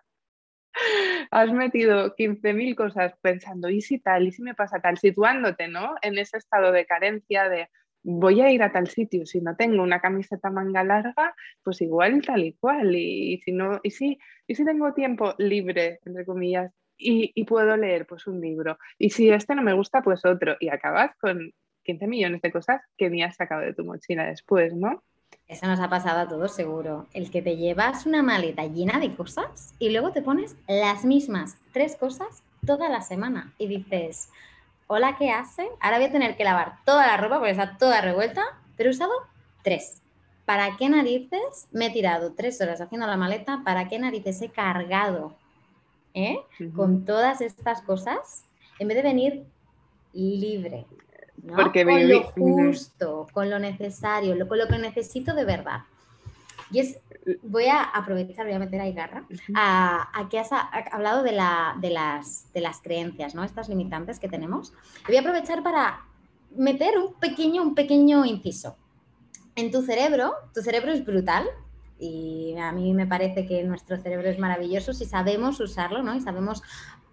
Has 1.30 1.52
metido 1.52 2.16
15.000 2.16 2.76
cosas 2.76 3.14
pensando, 3.22 3.70
¿y 3.70 3.82
si 3.82 4.00
tal? 4.00 4.28
¿Y 4.28 4.32
si 4.32 4.42
me 4.42 4.56
pasa 4.56 4.80
tal? 4.80 4.98
Situándote, 4.98 5.68
¿no? 5.68 5.96
En 6.02 6.18
ese 6.18 6.38
estado 6.38 6.72
de 6.72 6.88
carencia 6.88 7.48
de, 7.48 7.70
voy 8.04 8.42
a 8.42 8.52
ir 8.52 8.62
a 8.64 8.72
tal 8.72 8.88
sitio, 8.88 9.26
si 9.26 9.42
no 9.42 9.56
tengo 9.56 9.82
una 9.82 10.00
camiseta 10.00 10.50
manga 10.50 10.84
larga, 10.84 11.36
pues 11.64 11.82
igual 11.82 12.22
tal 12.22 12.44
y 12.44 12.54
cual, 12.54 12.96
y, 12.96 13.40
si 13.40 13.52
no, 13.52 13.80
y 13.82 13.92
si, 13.92 14.20
y 14.48 14.56
si 14.56 14.66
tengo 14.66 14.94
tiempo 14.94 15.34
libre, 15.38 16.00
entre 16.06 16.26
comillas, 16.26 16.72
y, 16.98 17.32
y, 17.34 17.44
puedo 17.46 17.76
leer 17.76 18.06
pues 18.06 18.28
un 18.28 18.40
libro, 18.40 18.78
y 19.00 19.10
si 19.10 19.30
este 19.30 19.56
no 19.56 19.64
me 19.64 19.74
gusta, 19.74 20.02
pues 20.02 20.24
otro, 20.26 20.56
y 20.60 20.70
acabas 20.70 21.16
con 21.18 21.52
15 21.84 22.08
millones 22.08 22.42
de 22.42 22.52
cosas 22.52 22.82
que 22.98 23.10
ni 23.10 23.24
has 23.24 23.36
sacado 23.36 23.62
de 23.62 23.74
tu 23.74 23.84
mochila 23.84 24.26
después, 24.26 24.74
¿no? 24.74 25.04
Eso 25.48 25.68
nos 25.68 25.80
ha 25.80 25.90
pasado 25.90 26.20
a 26.20 26.28
todos 26.28 26.56
seguro. 26.56 27.08
El 27.14 27.30
que 27.30 27.42
te 27.42 27.58
llevas 27.58 28.06
una 28.06 28.24
maleta 28.24 28.66
llena 28.66 29.00
de 29.00 29.14
cosas 29.16 29.74
y 29.80 29.90
luego 29.90 30.12
te 30.12 30.22
pones 30.22 30.56
las 30.68 31.06
mismas 31.06 31.58
tres 31.74 31.96
cosas 31.96 32.44
toda 32.66 32.90
la 32.90 33.02
semana 33.02 33.54
y 33.58 33.68
dices, 33.68 34.30
hola, 34.88 35.16
¿qué 35.18 35.32
hace? 35.32 35.68
Ahora 35.80 35.98
voy 35.98 36.08
a 36.08 36.12
tener 36.12 36.36
que 36.36 36.44
lavar 36.44 36.78
toda 36.86 37.08
la 37.08 37.18
ropa 37.18 37.38
porque 37.38 37.52
está 37.52 37.78
toda 37.78 38.02
revuelta, 38.02 38.44
pero 38.76 38.90
he 38.90 38.94
usado 38.94 39.12
tres. 39.64 40.02
¿Para 40.46 40.76
qué 40.78 40.90
narices 40.90 41.68
me 41.72 41.88
he 41.88 41.90
tirado 41.90 42.34
tres 42.34 42.60
horas 42.62 42.82
haciendo 42.82 43.08
la 43.08 43.18
maleta? 43.18 43.62
¿Para 43.64 43.88
qué 43.88 43.98
narices 43.98 44.42
he 44.42 44.50
cargado 44.50 45.36
eh? 46.14 46.38
con 46.76 47.06
todas 47.06 47.42
estas 47.42 47.82
cosas 47.82 48.46
en 48.80 48.88
vez 48.90 48.98
de 48.98 49.04
venir 49.04 49.46
libre? 50.14 50.86
Porque 51.56 51.84
con 51.86 52.10
lo 52.10 52.24
justo, 52.24 53.28
con 53.34 53.50
lo 53.50 53.60
necesario, 53.60 54.48
con 54.48 54.58
lo 54.58 54.68
que 54.68 54.78
necesito 54.78 55.34
de 55.34 55.46
verdad. 55.46 55.82
Y 56.74 56.80
es, 56.80 57.00
voy 57.44 57.66
a 57.66 57.84
aprovechar, 57.84 58.46
voy 58.46 58.56
a 58.56 58.60
meter 58.60 58.82
ahí 58.82 58.92
garra, 58.92 59.26
a, 59.56 60.28
que 60.30 60.40
has 60.40 60.50
hablado 60.92 61.24
de, 61.24 61.32
la, 61.32 61.78
de, 61.80 61.92
las, 61.92 62.52
de 62.52 62.62
las 62.62 62.82
creencias, 62.82 63.36
¿no? 63.36 63.44
Estas 63.44 63.70
limitantes 63.70 64.20
que 64.20 64.28
tenemos. 64.28 64.74
voy 65.08 65.16
a 65.16 65.22
aprovechar 65.22 65.64
para 65.64 66.02
meter 66.56 66.98
un 66.98 67.14
pequeño, 67.14 67.62
un 67.62 67.76
pequeño 67.76 68.26
inciso. 68.26 68.76
En 69.56 69.72
tu 69.72 69.84
cerebro, 69.84 70.34
tu 70.54 70.62
cerebro 70.62 70.92
es 70.92 71.06
brutal, 71.06 71.48
y 72.00 72.56
a 72.58 72.72
mí 72.72 72.94
me 72.94 73.08
parece 73.08 73.46
que 73.46 73.64
nuestro 73.64 73.98
cerebro 73.98 74.28
es 74.28 74.40
maravilloso 74.40 74.94
si 74.94 75.06
sabemos 75.06 75.60
usarlo, 75.60 76.02
¿no? 76.04 76.16
Y 76.16 76.22
sabemos 76.22 76.64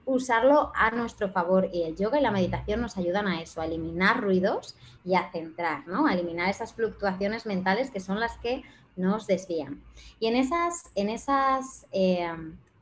usarlo 0.05 0.73
a 0.75 0.91
nuestro 0.91 1.31
favor 1.31 1.69
y 1.73 1.83
el 1.83 1.97
yoga 1.97 2.19
y 2.19 2.23
la 2.23 2.31
meditación 2.31 2.81
nos 2.81 2.97
ayudan 2.97 3.27
a 3.29 3.41
eso, 3.41 3.61
a 3.61 3.67
eliminar 3.67 4.21
ruidos 4.21 4.77
y 5.05 5.15
a 5.15 5.31
centrar, 5.31 5.87
¿no? 5.87 6.07
A 6.07 6.15
eliminar 6.15 6.49
esas 6.49 6.75
fluctuaciones 6.75 7.47
mentales 7.47 7.91
que 7.91 8.01
son 8.01 8.21
las 8.21 8.37
que 8.39 8.63
nos 8.97 9.27
desvían. 9.27 9.83
Y 10.19 10.27
en 10.27 10.37
esas, 10.37 10.91
en 10.95 11.09
esas 11.09 11.87
eh, 11.93 12.29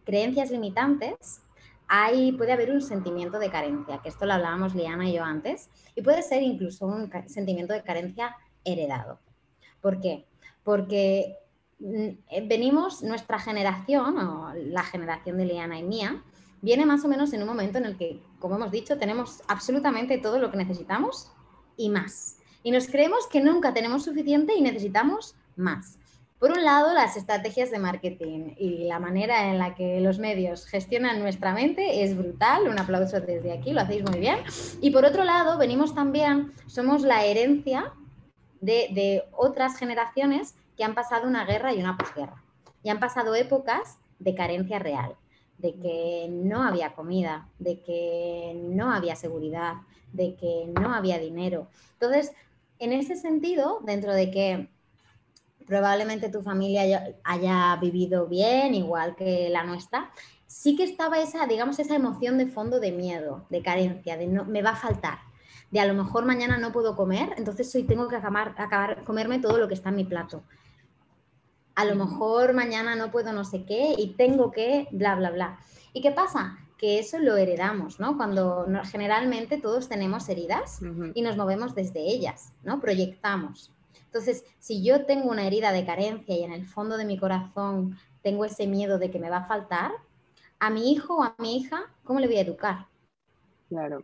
creencias 0.05 0.51
limitantes 0.51 1.43
hay, 1.89 2.33
puede 2.33 2.53
haber 2.53 2.71
un 2.71 2.83
sentimiento 2.83 3.39
de 3.39 3.51
carencia, 3.51 4.01
que 4.03 4.11
esto 4.11 4.27
lo 4.27 4.35
hablábamos 4.35 4.75
Liana 4.75 5.09
y 5.09 5.15
yo 5.15 5.25
antes, 5.25 5.71
y 5.95 6.03
puede 6.03 6.23
ser 6.23 6.43
incluso 6.43 6.87
un 6.87 7.11
sentimiento 7.27 7.73
de 7.73 7.83
carencia 7.83 8.37
heredado. 8.65 9.19
¿Por 9.81 10.01
qué? 10.01 10.27
Porque 10.65 11.37
mm, 11.79 12.09
eh, 12.31 12.47
venimos, 12.47 13.03
nuestra 13.03 13.39
generación, 13.39 14.19
o 14.19 14.53
la 14.55 14.83
generación 14.83 15.39
de 15.39 15.47
Liana 15.47 15.79
y 15.79 15.83
mía, 15.83 16.23
viene 16.62 16.87
más 16.87 17.05
o 17.05 17.09
menos 17.09 17.33
en 17.33 17.43
un 17.43 17.49
momento 17.49 17.79
en 17.79 17.85
el 17.85 17.97
que, 17.97 18.21
como 18.38 18.57
hemos 18.57 18.71
dicho, 18.71 18.99
tenemos 18.99 19.43
absolutamente 19.49 20.19
todo 20.19 20.38
lo 20.38 20.50
que 20.50 20.57
necesitamos 20.57 21.31
y 21.77 21.91
más. 21.91 22.38
Y 22.62 22.71
nos 22.71 22.88
creemos 22.88 23.27
que 23.27 23.41
nunca 23.41 23.73
tenemos 23.73 24.05
suficiente 24.05 24.55
y 24.55 24.61
necesitamos 24.61 25.35
más. 25.57 25.99
Por 26.38 26.53
un 26.53 26.62
lado, 26.62 26.95
las 26.95 27.17
estrategias 27.17 27.71
de 27.73 27.81
marketing 27.81 28.55
y 28.57 28.85
la 28.85 29.00
manera 29.00 29.50
en 29.50 29.59
la 29.59 29.75
que 29.75 30.00
los 30.00 30.21
medios 30.21 30.67
gestionan 30.67 31.19
nuestra 31.19 31.53
mente 31.53 32.05
es 32.05 32.17
brutal. 32.17 32.69
Un 32.69 32.79
aplauso 32.79 33.21
desde 33.21 33.53
aquí, 33.53 33.73
lo 33.73 33.81
hacéis 33.81 34.09
muy 34.09 34.21
bien. 34.21 34.38
Y 34.81 34.91
por 34.91 35.05
otro 35.05 35.25
lado, 35.25 35.59
venimos 35.59 35.97
también, 35.97 36.53
somos 36.67 37.03
la 37.03 37.25
herencia 37.25 37.93
de, 38.61 38.88
de 38.93 39.25
otras 39.33 39.77
generaciones 39.77 40.55
que 40.77 40.85
han 40.85 40.95
pasado 40.95 41.27
una 41.27 41.45
guerra 41.45 41.75
y 41.75 41.81
una 41.81 41.97
posguerra. 41.97 42.45
Y 42.85 42.91
han 42.91 43.00
pasado 43.00 43.35
épocas 43.35 43.99
de 44.21 44.37
carencia 44.37 44.79
real, 44.79 45.17
de 45.59 45.75
que 45.75 46.29
no 46.31 46.62
había 46.62 46.95
comida, 46.95 47.49
de 47.59 47.81
que 47.81 48.53
no 48.57 48.93
había 48.93 49.17
seguridad, 49.17 49.75
de 50.12 50.37
que 50.37 50.73
no 50.81 50.95
había 50.95 51.19
dinero. 51.19 51.69
Entonces, 51.95 52.33
en 52.79 52.93
ese 52.93 53.17
sentido, 53.17 53.81
dentro 53.85 54.15
de 54.15 54.31
que 54.31 54.69
probablemente 55.67 56.31
tu 56.31 56.43
familia 56.43 57.15
haya, 57.25 57.77
vivido 57.77 58.27
bien, 58.27 58.75
igual 58.75 59.17
que 59.17 59.50
la 59.50 59.65
nuestra, 59.65 60.11
sí 60.47 60.77
que 60.77 60.85
estaba 60.85 61.19
esa, 61.19 61.47
digamos, 61.47 61.79
esa 61.79 61.95
emoción 61.95 62.38
de 62.38 62.47
fondo 62.47 62.81
de 62.81 62.93
miedo, 62.93 63.45
de 63.50 63.62
carencia, 63.62 64.17
de 64.17 64.27
no, 64.27 64.45
me 64.47 64.62
va 64.62 64.71
a 64.71 64.77
faltar, 64.77 65.19
de 65.71 65.81
a 65.81 65.87
lo 65.87 65.93
mejor 65.93 66.25
mañana 66.25 66.57
no 66.57 66.73
puedo 66.73 66.97
comer, 66.97 67.35
entonces 67.37 67.75
hoy 67.75 67.83
tengo 67.83 68.09
que 68.09 68.17
acabar, 68.17 68.55
acabar 68.57 69.05
comerme 69.05 69.41
todo 69.41 69.59
lo 69.59 69.69
que 69.69 69.75
está 69.75 69.91
en 69.91 69.97
mi 69.97 70.05
plato. 70.05 70.43
A 71.79 71.85
lo 71.85 71.95
mejor 71.95 72.55
mañana 72.55 72.97
no 72.97 73.13
puedo 73.13 73.33
no 73.33 73.45
sé 73.45 73.65
qué 73.65 73.95
y 73.97 74.15
tengo 74.15 74.51
que 74.51 74.89
bla, 74.91 75.15
bla, 75.15 75.31
bla. 75.31 75.61
¿Y 75.93 76.03
qué 76.03 76.11
pasa? 76.11 76.59
Que 76.77 76.99
eso 76.99 77.21
lo 77.21 77.37
heredamos, 77.37 78.01
¿no? 78.01 78.17
Cuando 78.17 78.67
generalmente 78.91 79.59
todos 79.59 79.89
tenemos 79.89 80.29
heridas 80.29 80.81
y 81.15 81.23
nos 81.23 81.37
movemos 81.37 81.77
desde 81.77 82.01
ellas, 82.01 82.53
¿no? 82.65 82.81
Proyectamos. 82.81 83.73
Entonces, 84.07 84.45
si 84.59 84.83
yo 84.83 85.07
tengo 85.07 85.31
una 85.31 85.47
herida 85.47 85.71
de 85.71 85.87
carencia 85.87 86.35
y 86.37 86.43
en 86.43 86.53
el 86.53 86.67
fondo 86.67 86.97
de 86.97 87.05
mi 87.05 87.17
corazón 87.17 87.97
tengo 88.25 88.45
ese 88.45 88.67
miedo 88.67 88.99
de 88.99 89.13
que 89.13 89.21
me 89.21 89.31
va 89.31 89.37
a 89.37 89.47
faltar, 89.47 89.93
a 90.59 90.71
mi 90.71 90.91
hijo 90.91 91.19
o 91.19 91.23
a 91.23 91.37
mi 91.39 91.59
hija, 91.59 91.85
¿cómo 92.03 92.19
le 92.19 92.27
voy 92.27 92.39
a 92.39 92.41
educar? 92.41 92.87
Claro. 93.69 94.03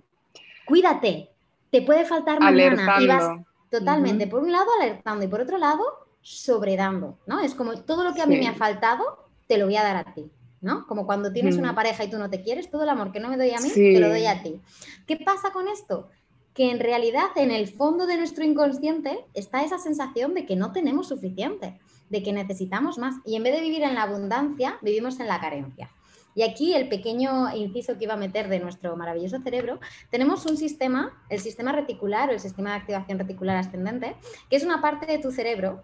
Cuídate, 0.64 1.28
te 1.72 1.82
puede 1.82 2.04
faltar 2.04 2.38
mañana. 2.38 2.98
Y 3.00 3.08
vas 3.08 3.40
totalmente, 3.68 4.28
por 4.28 4.44
un 4.44 4.52
lado, 4.52 4.68
alertando 4.80 5.24
y 5.24 5.28
por 5.28 5.40
otro 5.40 5.58
lado, 5.58 6.03
sobredando, 6.24 7.18
¿no? 7.26 7.38
Es 7.38 7.54
como 7.54 7.76
todo 7.82 8.02
lo 8.02 8.14
que 8.14 8.22
a 8.22 8.26
mí 8.26 8.36
me 8.38 8.48
ha 8.48 8.54
faltado, 8.54 9.28
te 9.46 9.58
lo 9.58 9.66
voy 9.66 9.76
a 9.76 9.84
dar 9.84 9.96
a 9.96 10.14
ti. 10.14 10.28
¿no? 10.60 10.86
Como 10.86 11.04
cuando 11.04 11.30
tienes 11.30 11.58
una 11.58 11.74
pareja 11.74 12.04
y 12.04 12.10
tú 12.10 12.16
no 12.16 12.30
te 12.30 12.40
quieres, 12.40 12.70
todo 12.70 12.84
el 12.84 12.88
amor 12.88 13.12
que 13.12 13.20
no 13.20 13.28
me 13.28 13.36
doy 13.36 13.50
a 13.50 13.60
mí, 13.60 13.68
te 13.70 14.00
lo 14.00 14.08
doy 14.08 14.24
a 14.24 14.42
ti. 14.42 14.62
¿Qué 15.06 15.18
pasa 15.18 15.52
con 15.52 15.68
esto? 15.68 16.08
que 16.54 16.70
en 16.70 16.78
realidad 16.78 17.30
en 17.36 17.50
el 17.50 17.66
fondo 17.66 18.06
de 18.06 18.16
nuestro 18.16 18.44
inconsciente 18.44 19.18
está 19.34 19.64
esa 19.64 19.78
sensación 19.78 20.34
de 20.34 20.46
que 20.46 20.54
no 20.54 20.72
tenemos 20.72 21.08
suficiente, 21.08 21.78
de 22.10 22.22
que 22.22 22.32
necesitamos 22.32 22.96
más. 22.96 23.16
Y 23.26 23.34
en 23.34 23.42
vez 23.42 23.56
de 23.56 23.60
vivir 23.60 23.82
en 23.82 23.96
la 23.96 24.04
abundancia, 24.04 24.78
vivimos 24.80 25.18
en 25.18 25.26
la 25.26 25.40
carencia. 25.40 25.90
Y 26.36 26.42
aquí 26.42 26.74
el 26.74 26.88
pequeño 26.88 27.54
inciso 27.54 27.98
que 27.98 28.04
iba 28.04 28.14
a 28.14 28.16
meter 28.16 28.48
de 28.48 28.60
nuestro 28.60 28.96
maravilloso 28.96 29.40
cerebro, 29.40 29.80
tenemos 30.10 30.46
un 30.46 30.56
sistema, 30.56 31.20
el 31.28 31.40
sistema 31.40 31.72
reticular 31.72 32.30
o 32.30 32.32
el 32.32 32.40
sistema 32.40 32.70
de 32.70 32.76
activación 32.76 33.18
reticular 33.18 33.56
ascendente, 33.56 34.16
que 34.48 34.56
es 34.56 34.64
una 34.64 34.80
parte 34.80 35.06
de 35.06 35.18
tu 35.18 35.32
cerebro 35.32 35.82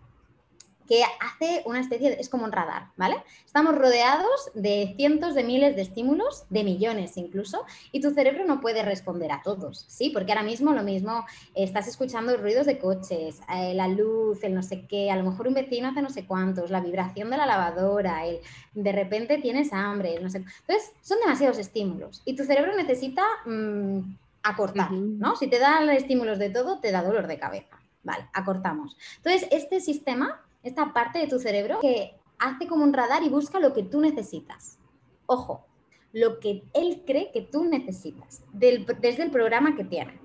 que 0.91 1.05
hace 1.21 1.63
una 1.67 1.79
especie, 1.79 2.11
de, 2.11 2.17
es 2.17 2.29
como 2.29 2.45
un 2.45 2.51
radar, 2.51 2.89
¿vale? 2.97 3.15
Estamos 3.47 3.77
rodeados 3.77 4.51
de 4.55 4.93
cientos 4.97 5.37
de 5.37 5.45
miles 5.45 5.77
de 5.77 5.83
estímulos, 5.83 6.47
de 6.51 6.65
millones 6.65 7.17
incluso, 7.17 7.65
y 7.93 8.01
tu 8.01 8.11
cerebro 8.11 8.45
no 8.45 8.61
puede 8.61 8.83
responder 8.83 9.31
a 9.31 9.41
todos, 9.41 9.85
¿sí? 9.87 10.11
Porque 10.11 10.33
ahora 10.33 10.43
mismo 10.43 10.73
lo 10.73 10.83
mismo, 10.83 11.25
estás 11.55 11.87
escuchando 11.87 12.37
ruidos 12.37 12.67
de 12.67 12.81
coches, 12.81 13.41
eh, 13.55 13.73
la 13.73 13.87
luz, 13.87 14.43
el 14.43 14.53
no 14.53 14.65
sé 14.65 14.85
qué, 14.89 15.13
a 15.13 15.17
lo 15.17 15.23
mejor 15.23 15.47
un 15.47 15.55
vecino 15.55 15.91
hace 15.91 16.03
no 16.03 16.11
sé 16.11 16.27
cuántos, 16.27 16.73
la 16.73 16.81
vibración 16.81 17.31
de 17.31 17.37
la 17.37 17.47
lavadora, 17.47 18.27
el 18.27 18.41
de 18.75 18.91
repente 18.91 19.39
tienes 19.39 19.73
hambre, 19.73 20.19
no 20.21 20.29
sé. 20.29 20.39
Entonces, 20.39 20.91
son 21.03 21.21
demasiados 21.21 21.59
estímulos 21.59 22.21
y 22.25 22.35
tu 22.35 22.43
cerebro 22.43 22.75
necesita 22.75 23.23
mm, 23.47 24.01
acortar, 24.43 24.91
¿no? 24.91 25.37
Si 25.37 25.47
te 25.47 25.61
dan 25.61 25.89
estímulos 25.91 26.41
de 26.41 26.51
todo, 26.51 26.81
te 26.81 26.91
da 26.91 27.01
dolor 27.05 27.29
de 27.29 27.39
cabeza. 27.39 27.79
Vale, 28.03 28.27
acortamos. 28.33 28.97
Entonces, 29.19 29.47
este 29.53 29.79
sistema 29.79 30.41
esta 30.63 30.93
parte 30.93 31.19
de 31.19 31.27
tu 31.27 31.39
cerebro 31.39 31.81
que 31.81 32.17
hace 32.39 32.67
como 32.67 32.85
un 32.85 32.93
radar 32.93 33.23
y 33.23 33.29
busca 33.29 33.61
lo 33.61 33.73
que 33.73 33.83
tú 33.83 34.01
necesitas. 34.01 34.79
Ojo, 35.27 35.67
lo 36.13 36.41
que 36.41 36.65
él 36.75 37.03
cree 37.07 37.31
que 37.33 37.43
tú 37.43 37.65
necesitas 37.65 38.43
desde 38.53 39.23
el 39.23 39.31
programa 39.31 39.77
que 39.77 39.85
tiene. 39.85 40.21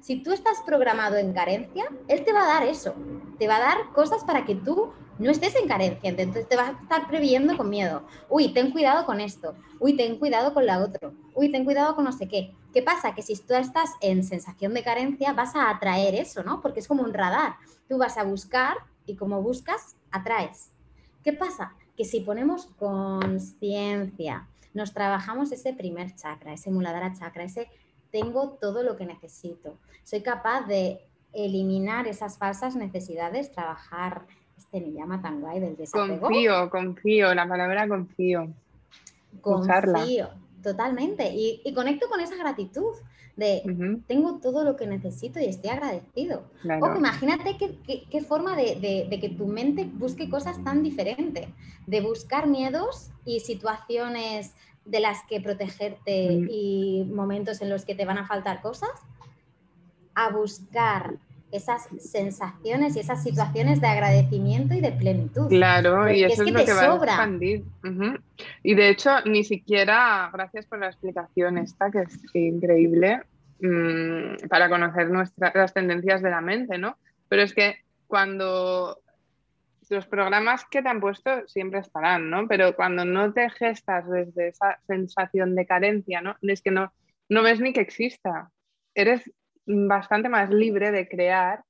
Si 0.00 0.20
tú 0.20 0.32
estás 0.32 0.60
programado 0.66 1.16
en 1.16 1.32
carencia, 1.32 1.84
él 2.08 2.24
te 2.24 2.32
va 2.32 2.42
a 2.42 2.54
dar 2.54 2.64
eso, 2.64 2.94
te 3.38 3.46
va 3.46 3.56
a 3.56 3.60
dar 3.60 3.92
cosas 3.92 4.24
para 4.24 4.44
que 4.44 4.56
tú 4.56 4.92
no 5.20 5.30
estés 5.30 5.54
en 5.54 5.68
carencia, 5.68 6.10
entonces 6.10 6.48
te 6.48 6.56
vas 6.56 6.70
a 6.70 6.82
estar 6.82 7.06
previendo 7.06 7.56
con 7.56 7.70
miedo. 7.70 8.04
Uy, 8.28 8.52
ten 8.52 8.72
cuidado 8.72 9.06
con 9.06 9.20
esto, 9.20 9.54
uy, 9.78 9.96
ten 9.96 10.18
cuidado 10.18 10.52
con 10.54 10.66
la 10.66 10.80
otra, 10.80 11.12
uy, 11.34 11.52
ten 11.52 11.64
cuidado 11.64 11.94
con 11.94 12.04
no 12.04 12.10
sé 12.10 12.26
qué. 12.26 12.52
¿Qué 12.72 12.82
pasa? 12.82 13.14
Que 13.14 13.22
si 13.22 13.36
tú 13.36 13.54
estás 13.54 13.90
en 14.00 14.24
sensación 14.24 14.74
de 14.74 14.82
carencia, 14.82 15.34
vas 15.34 15.54
a 15.54 15.70
atraer 15.70 16.16
eso, 16.16 16.42
¿no? 16.42 16.60
Porque 16.60 16.80
es 16.80 16.88
como 16.88 17.04
un 17.04 17.14
radar. 17.14 17.54
Tú 17.88 17.98
vas 17.98 18.18
a 18.18 18.24
buscar 18.24 18.78
y 19.06 19.16
como 19.16 19.42
buscas, 19.42 19.96
atraes. 20.10 20.70
¿Qué 21.22 21.32
pasa? 21.32 21.74
Que 21.96 22.04
si 22.04 22.20
ponemos 22.20 22.66
conciencia, 22.78 24.48
nos 24.74 24.92
trabajamos 24.92 25.52
ese 25.52 25.72
primer 25.72 26.14
chakra, 26.14 26.52
ese 26.52 26.70
muladhara 26.70 27.12
chakra, 27.12 27.44
ese 27.44 27.68
tengo 28.10 28.58
todo 28.60 28.82
lo 28.82 28.96
que 28.96 29.06
necesito, 29.06 29.78
soy 30.04 30.22
capaz 30.22 30.66
de 30.66 31.00
eliminar 31.32 32.06
esas 32.06 32.36
falsas 32.36 32.76
necesidades, 32.76 33.50
trabajar 33.52 34.26
este 34.58 34.92
llama 34.92 35.22
tan 35.22 35.40
guay 35.40 35.60
del 35.60 35.76
desapego. 35.76 36.20
Confío, 36.20 36.70
confío, 36.70 37.34
la 37.34 37.48
palabra 37.48 37.88
confío. 37.88 38.52
Confío, 39.40 40.28
totalmente. 40.62 41.30
y, 41.34 41.72
conecto 41.74 42.08
con 42.08 42.20
esa 42.20 42.36
gratitud 42.36 42.94
de 43.36 43.62
tengo 44.06 44.38
todo 44.40 44.62
lo 44.64 44.76
que 44.76 44.86
necesito 44.86 45.40
y 45.40 45.46
estoy 45.46 45.70
agradecido. 45.70 46.44
O 46.80 46.96
imagínate 46.96 47.56
qué, 47.56 48.20
forma 48.20 48.56
de, 48.56 49.18
que 49.20 49.28
tu 49.30 49.46
mente 49.46 49.88
busque 49.92 50.28
cosas 50.28 50.62
tan 50.64 50.82
diferentes, 50.82 51.48
de 51.86 52.00
buscar 52.00 52.46
miedos 52.46 53.10
y 53.24 53.40
situaciones 53.40 54.54
de 54.84 55.00
las 55.00 55.18
que 55.28 55.40
protegerte 55.40 56.46
y 56.50 57.08
momentos 57.12 57.62
en 57.62 57.70
los 57.70 57.84
que 57.84 57.94
te 57.94 58.04
van 58.04 58.18
a 58.18 58.26
faltar 58.26 58.60
cosas, 58.60 58.90
a 60.14 60.30
buscar 60.30 61.14
esas 61.52 61.88
sensaciones 61.98 62.96
y 62.96 63.00
esas 63.00 63.22
situaciones 63.22 63.80
de 63.80 63.86
agradecimiento 63.86 64.74
y 64.74 64.80
de 64.80 64.90
plenitud. 64.90 65.48
Claro, 65.48 66.10
y 66.10 66.24
eso 66.24 66.42
es, 66.42 66.50
lo 66.50 66.64
que 66.64 66.72
va 66.72 66.80
a 66.80 66.96
expandir. 66.96 67.64
Y 68.62 68.74
de 68.74 68.88
hecho, 68.88 69.10
ni 69.24 69.44
siquiera, 69.44 70.30
gracias 70.32 70.66
por 70.66 70.78
la 70.78 70.86
explicación 70.86 71.58
esta, 71.58 71.90
que 71.90 72.00
es 72.00 72.18
increíble, 72.34 73.22
mm, 73.60 74.48
para 74.48 74.68
conocer 74.68 75.10
nuestras 75.10 75.54
las 75.54 75.74
tendencias 75.74 76.22
de 76.22 76.30
la 76.30 76.40
mente, 76.40 76.78
¿no? 76.78 76.96
Pero 77.28 77.42
es 77.42 77.54
que 77.54 77.76
cuando 78.06 78.98
los 79.92 80.06
programas 80.06 80.64
que 80.70 80.82
te 80.82 80.88
han 80.88 81.00
puesto 81.00 81.46
siempre 81.46 81.80
estarán, 81.80 82.30
¿no? 82.30 82.48
Pero 82.48 82.74
cuando 82.74 83.04
no 83.04 83.32
te 83.32 83.50
gestas 83.50 84.08
desde 84.08 84.48
esa 84.48 84.80
sensación 84.86 85.54
de 85.54 85.66
carencia, 85.66 86.20
¿no? 86.20 86.36
Es 86.42 86.62
que 86.62 86.70
no, 86.70 86.92
no 87.28 87.42
ves 87.42 87.60
ni 87.60 87.72
que 87.72 87.80
exista. 87.80 88.50
Eres 88.94 89.30
bastante 89.66 90.28
más 90.28 90.50
libre 90.50 90.90
de 90.90 91.08
crear 91.08 91.62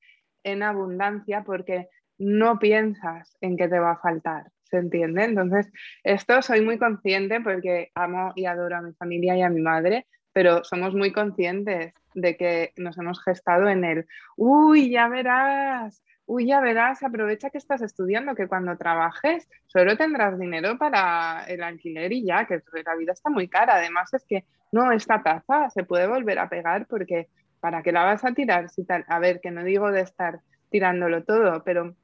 en 0.44 0.62
abundancia 0.62 1.42
porque 1.44 1.88
no 2.18 2.58
piensas 2.58 3.36
en 3.40 3.56
que 3.56 3.68
te 3.68 3.78
va 3.78 3.92
a 3.92 4.00
faltar, 4.00 4.46
¿se 4.72 4.78
entiende? 4.78 5.24
Entonces, 5.24 5.70
esto 6.02 6.40
soy 6.40 6.62
muy 6.62 6.78
consciente 6.78 7.40
porque 7.42 7.90
amo 7.94 8.32
y 8.34 8.46
adoro 8.46 8.76
a 8.76 8.80
mi 8.80 8.94
familia 8.94 9.36
y 9.36 9.42
a 9.42 9.50
mi 9.50 9.60
madre, 9.60 10.06
pero 10.32 10.64
somos 10.64 10.94
muy 10.94 11.12
conscientes 11.12 11.92
de 12.14 12.36
que 12.38 12.72
nos 12.76 12.96
hemos 12.96 13.22
gestado 13.22 13.68
en 13.68 13.84
el, 13.84 14.06
uy, 14.36 14.90
ya 14.90 15.08
verás, 15.08 16.02
uy, 16.24 16.46
ya 16.46 16.60
verás, 16.60 17.02
aprovecha 17.02 17.50
que 17.50 17.58
estás 17.58 17.82
estudiando, 17.82 18.34
que 18.34 18.48
cuando 18.48 18.78
trabajes 18.78 19.46
solo 19.66 19.94
tendrás 19.98 20.38
dinero 20.38 20.78
para 20.78 21.44
el 21.48 21.62
alquiler 21.62 22.10
y 22.10 22.24
ya, 22.24 22.46
que 22.46 22.62
la 22.84 22.96
vida 22.96 23.12
está 23.12 23.28
muy 23.28 23.48
cara. 23.48 23.74
Además 23.74 24.12
es 24.14 24.24
que, 24.26 24.46
no, 24.72 24.90
esta 24.90 25.22
taza 25.22 25.68
se 25.68 25.84
puede 25.84 26.06
volver 26.06 26.38
a 26.38 26.48
pegar 26.48 26.86
porque 26.86 27.28
¿para 27.60 27.82
qué 27.82 27.92
la 27.92 28.04
vas 28.04 28.24
a 28.24 28.32
tirar? 28.32 28.70
Si 28.70 28.84
tal, 28.84 29.04
a 29.06 29.18
ver, 29.18 29.40
que 29.42 29.50
no 29.50 29.62
digo 29.64 29.92
de 29.92 30.00
estar 30.00 30.40
tirándolo 30.70 31.24
todo, 31.24 31.62
pero 31.62 31.94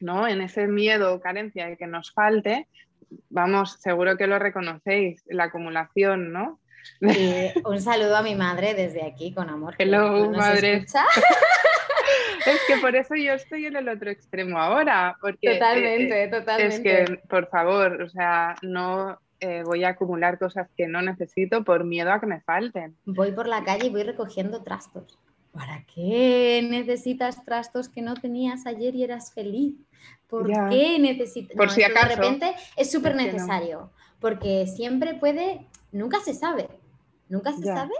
no, 0.00 0.26
en 0.26 0.40
ese 0.40 0.66
miedo 0.66 1.14
o 1.14 1.20
carencia 1.20 1.66
de 1.66 1.76
que 1.76 1.86
nos 1.86 2.12
falte, 2.12 2.66
vamos, 3.28 3.76
seguro 3.80 4.16
que 4.16 4.26
lo 4.26 4.38
reconocéis, 4.38 5.22
la 5.26 5.44
acumulación, 5.44 6.32
¿no? 6.32 6.58
un 7.64 7.80
saludo 7.80 8.16
a 8.16 8.22
mi 8.22 8.34
madre 8.34 8.74
desde 8.74 9.04
aquí, 9.04 9.32
con 9.32 9.50
amor. 9.50 9.74
Hello, 9.78 10.30
madre. 10.30 10.86
es 12.46 12.60
que 12.66 12.76
por 12.80 12.96
eso 12.96 13.14
yo 13.14 13.34
estoy 13.34 13.66
en 13.66 13.76
el 13.76 13.88
otro 13.88 14.10
extremo 14.10 14.58
ahora. 14.58 15.16
Porque, 15.20 15.54
totalmente, 15.54 16.28
totalmente. 16.28 16.74
Es 16.74 16.80
que, 16.80 17.16
por 17.28 17.48
favor, 17.48 18.02
o 18.02 18.08
sea, 18.08 18.54
no 18.62 19.18
eh, 19.40 19.62
voy 19.64 19.84
a 19.84 19.90
acumular 19.90 20.38
cosas 20.38 20.68
que 20.76 20.86
no 20.86 21.02
necesito 21.02 21.64
por 21.64 21.84
miedo 21.84 22.12
a 22.12 22.20
que 22.20 22.26
me 22.26 22.40
falten. 22.40 22.96
Voy 23.04 23.32
por 23.32 23.46
la 23.46 23.64
calle 23.64 23.86
y 23.86 23.90
voy 23.90 24.02
recogiendo 24.02 24.62
trastos. 24.62 25.18
¿Para 25.52 25.84
qué 25.84 26.66
necesitas 26.68 27.44
trastos 27.44 27.88
que 27.88 28.02
no 28.02 28.14
tenías 28.14 28.66
ayer 28.66 28.94
y 28.94 29.04
eras 29.04 29.32
feliz? 29.32 29.74
¿Por 30.28 30.46
qué 30.68 30.98
necesitas? 30.98 31.56
Por 31.56 31.70
si 31.70 31.82
acaso. 31.82 32.08
De 32.08 32.16
repente 32.16 32.54
es 32.76 32.90
súper 32.90 33.16
necesario, 33.16 33.90
porque 34.20 34.66
siempre 34.66 35.14
puede, 35.14 35.66
nunca 35.90 36.20
se 36.20 36.34
sabe, 36.34 36.68
nunca 37.28 37.52
se 37.52 37.64
sabe 37.64 37.94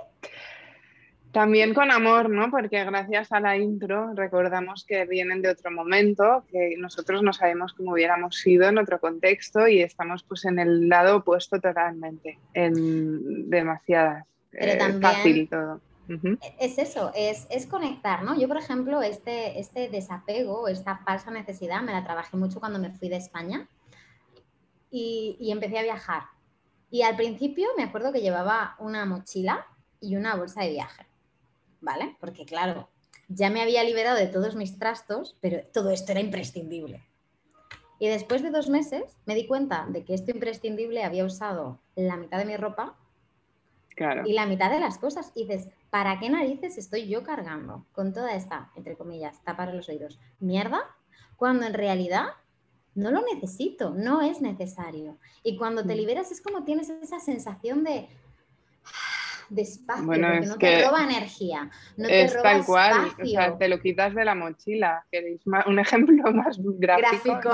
también 1.32 1.74
con 1.74 1.90
amor, 1.90 2.28
¿no? 2.28 2.50
Porque 2.50 2.84
gracias 2.84 3.30
a 3.30 3.40
la 3.40 3.56
intro 3.56 4.14
recordamos 4.14 4.84
que 4.84 5.04
vienen 5.06 5.42
de 5.42 5.50
otro 5.50 5.70
momento, 5.70 6.44
que 6.50 6.74
nosotros 6.76 7.22
no 7.22 7.32
sabemos 7.32 7.72
cómo 7.72 7.92
hubiéramos 7.92 8.36
sido 8.36 8.68
en 8.68 8.78
otro 8.78 8.98
contexto 8.98 9.68
y 9.68 9.80
estamos 9.80 10.24
pues 10.24 10.44
en 10.44 10.58
el 10.58 10.88
lado 10.88 11.18
opuesto 11.18 11.60
totalmente, 11.60 12.38
en 12.52 13.48
demasiadas. 13.48 14.26
Pero 14.50 14.72
eh, 14.72 14.76
también 14.76 15.02
fácil 15.02 15.48
todo. 15.48 15.80
Es 16.58 16.78
eso, 16.78 17.12
es, 17.14 17.66
conectar, 17.66 18.22
¿no? 18.24 18.38
Yo, 18.38 18.48
por 18.48 18.56
ejemplo, 18.56 19.02
este, 19.02 19.58
este 19.60 19.88
desapego, 19.88 20.68
esta 20.68 20.98
falsa 20.98 21.30
necesidad, 21.30 21.82
me 21.82 21.92
la 21.92 22.04
trabajé 22.04 22.36
mucho 22.36 22.60
cuando 22.60 22.78
me 22.78 22.90
fui 22.90 23.08
de 23.08 23.16
España 23.16 23.68
y, 24.90 25.36
y 25.38 25.52
empecé 25.52 25.78
a 25.78 25.82
viajar. 25.82 26.24
Y 26.90 27.02
al 27.02 27.16
principio 27.16 27.68
me 27.76 27.84
acuerdo 27.84 28.12
que 28.12 28.20
llevaba 28.20 28.76
una 28.80 29.06
mochila 29.06 29.66
y 30.00 30.16
una 30.16 30.34
bolsa 30.34 30.62
de 30.62 30.70
viaje 30.70 31.10
¿vale? 31.80 32.16
Porque 32.20 32.44
claro, 32.44 32.88
ya 33.28 33.50
me 33.50 33.62
había 33.62 33.84
liberado 33.84 34.16
de 34.16 34.26
todos 34.26 34.54
mis 34.54 34.78
trastos, 34.78 35.36
pero 35.40 35.62
todo 35.72 35.90
esto 35.90 36.12
era 36.12 36.20
imprescindible. 36.20 37.04
Y 37.98 38.08
después 38.08 38.42
de 38.42 38.50
dos 38.50 38.68
meses 38.68 39.18
me 39.26 39.34
di 39.34 39.46
cuenta 39.46 39.86
de 39.88 40.04
que 40.04 40.14
esto 40.14 40.30
imprescindible 40.30 41.04
había 41.04 41.24
usado 41.24 41.80
la 41.96 42.16
mitad 42.16 42.38
de 42.38 42.46
mi 42.46 42.56
ropa 42.56 42.96
y 44.24 44.32
la 44.32 44.46
mitad 44.46 44.70
de 44.70 44.80
las 44.80 44.98
cosas. 44.98 45.32
Y 45.34 45.46
dices, 45.46 45.68
¿para 45.90 46.18
qué 46.18 46.30
narices 46.30 46.78
estoy 46.78 47.08
yo 47.08 47.22
cargando 47.22 47.86
con 47.92 48.12
toda 48.12 48.34
esta, 48.34 48.70
entre 48.76 48.96
comillas, 48.96 49.42
tapar 49.44 49.74
los 49.74 49.88
oídos, 49.88 50.18
mierda? 50.38 50.80
Cuando 51.36 51.66
en 51.66 51.74
realidad 51.74 52.28
no 52.94 53.10
lo 53.10 53.22
necesito, 53.32 53.90
no 53.90 54.22
es 54.22 54.40
necesario. 54.40 55.18
Y 55.42 55.56
cuando 55.56 55.84
te 55.84 55.94
mm. 55.94 55.96
liberas 55.96 56.30
es 56.30 56.40
como 56.40 56.64
tienes 56.64 56.90
esa 56.90 57.20
sensación 57.20 57.84
de, 57.84 58.08
despacio, 59.50 60.06
bueno, 60.06 60.28
porque 60.28 60.46
no 60.46 60.56
te 60.56 60.84
roba 60.84 61.04
energía, 61.04 61.70
no 61.96 62.08
es 62.08 62.32
te 62.32 62.38
roba 62.38 62.50
tal 62.50 62.64
cual, 62.64 63.12
o 63.20 63.26
sea, 63.26 63.58
te 63.58 63.68
lo 63.68 63.80
quitas 63.80 64.14
de 64.14 64.24
la 64.24 64.34
mochila, 64.34 65.04
queréis 65.10 65.42
un 65.66 65.78
ejemplo 65.78 66.32
más 66.32 66.58
gráfico. 66.60 67.50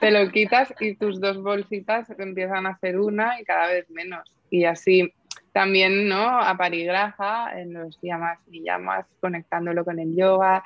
te 0.00 0.10
lo 0.10 0.30
quitas 0.30 0.72
y 0.80 0.94
tus 0.94 1.20
dos 1.20 1.42
bolsitas 1.42 2.08
empiezan 2.18 2.66
a 2.66 2.78
ser 2.78 2.98
una 2.98 3.40
y 3.40 3.44
cada 3.44 3.68
vez 3.68 3.90
menos. 3.90 4.35
Y 4.50 4.64
así 4.64 5.12
también, 5.52 6.08
¿no? 6.08 6.40
Aparigraja 6.40 7.58
en 7.58 7.72
los 7.72 7.98
llamas 8.02 8.38
y 8.50 8.62
llamas, 8.62 9.06
conectándolo 9.20 9.84
con 9.84 9.98
el 9.98 10.14
yoga, 10.14 10.62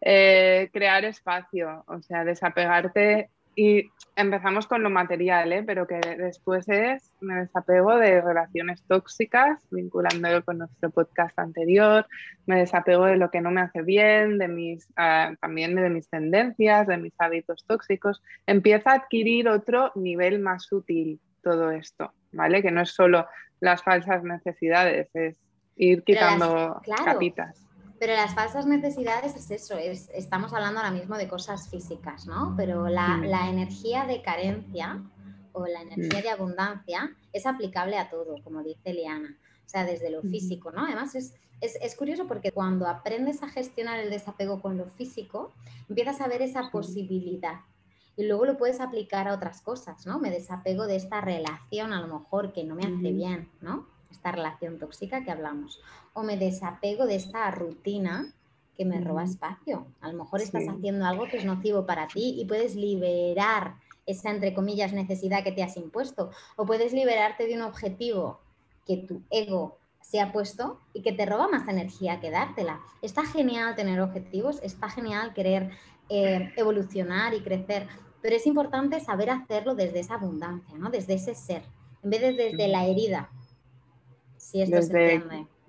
eh, 0.00 0.68
crear 0.72 1.04
espacio, 1.04 1.84
o 1.86 2.00
sea, 2.02 2.24
desapegarte 2.24 3.30
y 3.54 3.90
empezamos 4.16 4.66
con 4.66 4.82
lo 4.82 4.90
material, 4.90 5.52
¿eh? 5.52 5.62
pero 5.62 5.86
que 5.86 5.96
después 6.18 6.68
es, 6.68 7.12
me 7.20 7.34
desapego 7.34 7.96
de 7.96 8.20
relaciones 8.20 8.82
tóxicas, 8.88 9.62
vinculándolo 9.70 10.44
con 10.44 10.58
nuestro 10.58 10.90
podcast 10.90 11.38
anterior, 11.38 12.06
me 12.46 12.58
desapego 12.58 13.04
de 13.06 13.16
lo 13.16 13.30
que 13.30 13.40
no 13.40 13.50
me 13.50 13.60
hace 13.60 13.82
bien, 13.82 14.38
de 14.38 14.48
mis, 14.48 14.88
ah, 14.96 15.34
también 15.40 15.74
de 15.74 15.90
mis 15.90 16.08
tendencias, 16.08 16.86
de 16.86 16.96
mis 16.96 17.14
hábitos 17.18 17.64
tóxicos, 17.66 18.22
empieza 18.46 18.92
a 18.92 18.96
adquirir 18.96 19.48
otro 19.48 19.92
nivel 19.94 20.40
más 20.40 20.64
sutil 20.64 21.20
todo 21.42 21.70
esto, 21.70 22.12
¿vale? 22.32 22.62
Que 22.62 22.70
no 22.70 22.82
es 22.82 22.90
solo 22.90 23.26
las 23.60 23.82
falsas 23.82 24.24
necesidades, 24.24 25.08
es 25.14 25.38
ir 25.76 26.02
quitando 26.02 26.80
capitas. 27.04 27.66
Pero 27.98 28.14
las 28.14 28.34
falsas 28.34 28.66
necesidades 28.66 29.36
es 29.36 29.50
eso, 29.52 29.78
es, 29.78 30.10
estamos 30.12 30.52
hablando 30.52 30.80
ahora 30.80 30.90
mismo 30.90 31.16
de 31.16 31.28
cosas 31.28 31.70
físicas, 31.70 32.26
¿no? 32.26 32.54
Pero 32.56 32.88
la, 32.88 33.18
la 33.18 33.48
energía 33.48 34.06
de 34.06 34.20
carencia 34.22 35.00
o 35.52 35.66
la 35.66 35.82
energía 35.82 36.20
de 36.20 36.30
abundancia 36.30 37.14
es 37.32 37.46
aplicable 37.46 37.96
a 37.98 38.10
todo, 38.10 38.42
como 38.42 38.64
dice 38.64 38.92
Liana. 38.92 39.38
O 39.64 39.68
sea, 39.68 39.84
desde 39.84 40.10
lo 40.10 40.22
físico, 40.22 40.72
¿no? 40.72 40.84
Además 40.84 41.14
es, 41.14 41.34
es, 41.60 41.78
es, 41.80 41.94
curioso 41.94 42.26
porque 42.26 42.50
cuando 42.50 42.88
aprendes 42.88 43.42
a 43.42 43.48
gestionar 43.48 44.00
el 44.00 44.10
desapego 44.10 44.60
con 44.60 44.76
lo 44.76 44.86
físico, 44.86 45.52
empiezas 45.88 46.20
a 46.20 46.26
ver 46.26 46.42
esa 46.42 46.70
posibilidad. 46.70 47.60
Y 48.22 48.26
luego 48.26 48.44
lo 48.44 48.56
puedes 48.56 48.78
aplicar 48.78 49.26
a 49.26 49.34
otras 49.34 49.62
cosas, 49.62 50.06
¿no? 50.06 50.20
Me 50.20 50.30
desapego 50.30 50.86
de 50.86 50.94
esta 50.94 51.20
relación 51.20 51.92
a 51.92 52.00
lo 52.00 52.20
mejor 52.20 52.52
que 52.52 52.62
no 52.62 52.76
me 52.76 52.84
hace 52.84 53.10
bien, 53.10 53.50
¿no? 53.60 53.88
esta 54.12 54.30
relación 54.30 54.78
tóxica 54.78 55.24
que 55.24 55.32
hablamos. 55.32 55.80
O 56.14 56.22
me 56.22 56.36
desapego 56.36 57.04
de 57.06 57.16
esta 57.16 57.50
rutina 57.50 58.32
que 58.76 58.84
me 58.84 59.00
roba 59.00 59.24
espacio. 59.24 59.88
A 60.00 60.12
lo 60.12 60.22
mejor 60.22 60.40
estás 60.40 60.68
haciendo 60.68 61.04
algo 61.04 61.26
que 61.26 61.38
es 61.38 61.44
nocivo 61.44 61.84
para 61.84 62.06
ti 62.06 62.36
y 62.38 62.44
puedes 62.44 62.76
liberar 62.76 63.74
esa, 64.06 64.30
entre 64.30 64.54
comillas, 64.54 64.92
necesidad 64.92 65.42
que 65.42 65.50
te 65.50 65.64
has 65.64 65.76
impuesto. 65.76 66.30
O 66.54 66.64
puedes 66.64 66.92
liberarte 66.92 67.48
de 67.48 67.56
un 67.56 67.62
objetivo 67.62 68.38
que 68.86 68.98
tu 68.98 69.22
ego 69.30 69.78
se 70.00 70.20
ha 70.20 70.30
puesto 70.30 70.78
y 70.92 71.02
que 71.02 71.10
te 71.12 71.26
roba 71.26 71.48
más 71.48 71.66
energía 71.66 72.20
que 72.20 72.30
dártela. 72.30 72.78
Está 73.00 73.24
genial 73.24 73.74
tener 73.74 74.00
objetivos, 74.00 74.60
está 74.62 74.88
genial 74.88 75.34
querer 75.34 75.72
eh, 76.08 76.52
evolucionar 76.56 77.32
y 77.32 77.40
crecer, 77.40 77.88
pero 78.22 78.36
es 78.36 78.46
importante 78.46 79.00
saber 79.00 79.30
hacerlo 79.30 79.74
desde 79.74 80.00
esa 80.00 80.14
abundancia, 80.14 80.78
¿no? 80.78 80.90
desde 80.90 81.14
ese 81.14 81.34
ser, 81.34 81.62
en 82.02 82.10
vez 82.10 82.20
de 82.20 82.32
desde 82.32 82.68
la 82.68 82.86
herida, 82.86 83.30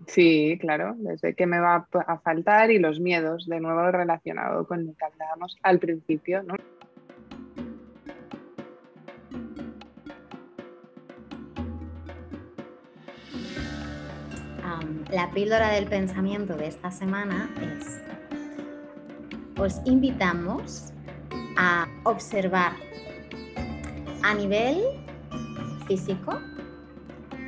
Sí, 0.07 0.57
claro, 0.59 0.95
desde 0.97 1.33
qué 1.35 1.45
me 1.45 1.59
va 1.59 1.87
a 2.07 2.17
faltar 2.19 2.71
y 2.71 2.79
los 2.79 2.99
miedos, 2.99 3.45
de 3.47 3.59
nuevo 3.59 3.89
relacionado 3.91 4.67
con 4.67 4.85
lo 4.85 4.93
que 4.93 5.05
hablábamos 5.05 5.57
al 5.63 5.79
principio, 5.79 6.43
¿no? 6.43 6.55
la 15.11 15.29
píldora 15.29 15.69
del 15.69 15.85
pensamiento 15.85 16.55
de 16.55 16.67
esta 16.67 16.89
semana 16.89 17.47
es, 17.61 18.01
os 19.59 19.79
invitamos 19.85 20.92
a 21.57 21.87
observar 22.03 22.73
a 24.23 24.33
nivel 24.33 24.81
físico 25.87 26.39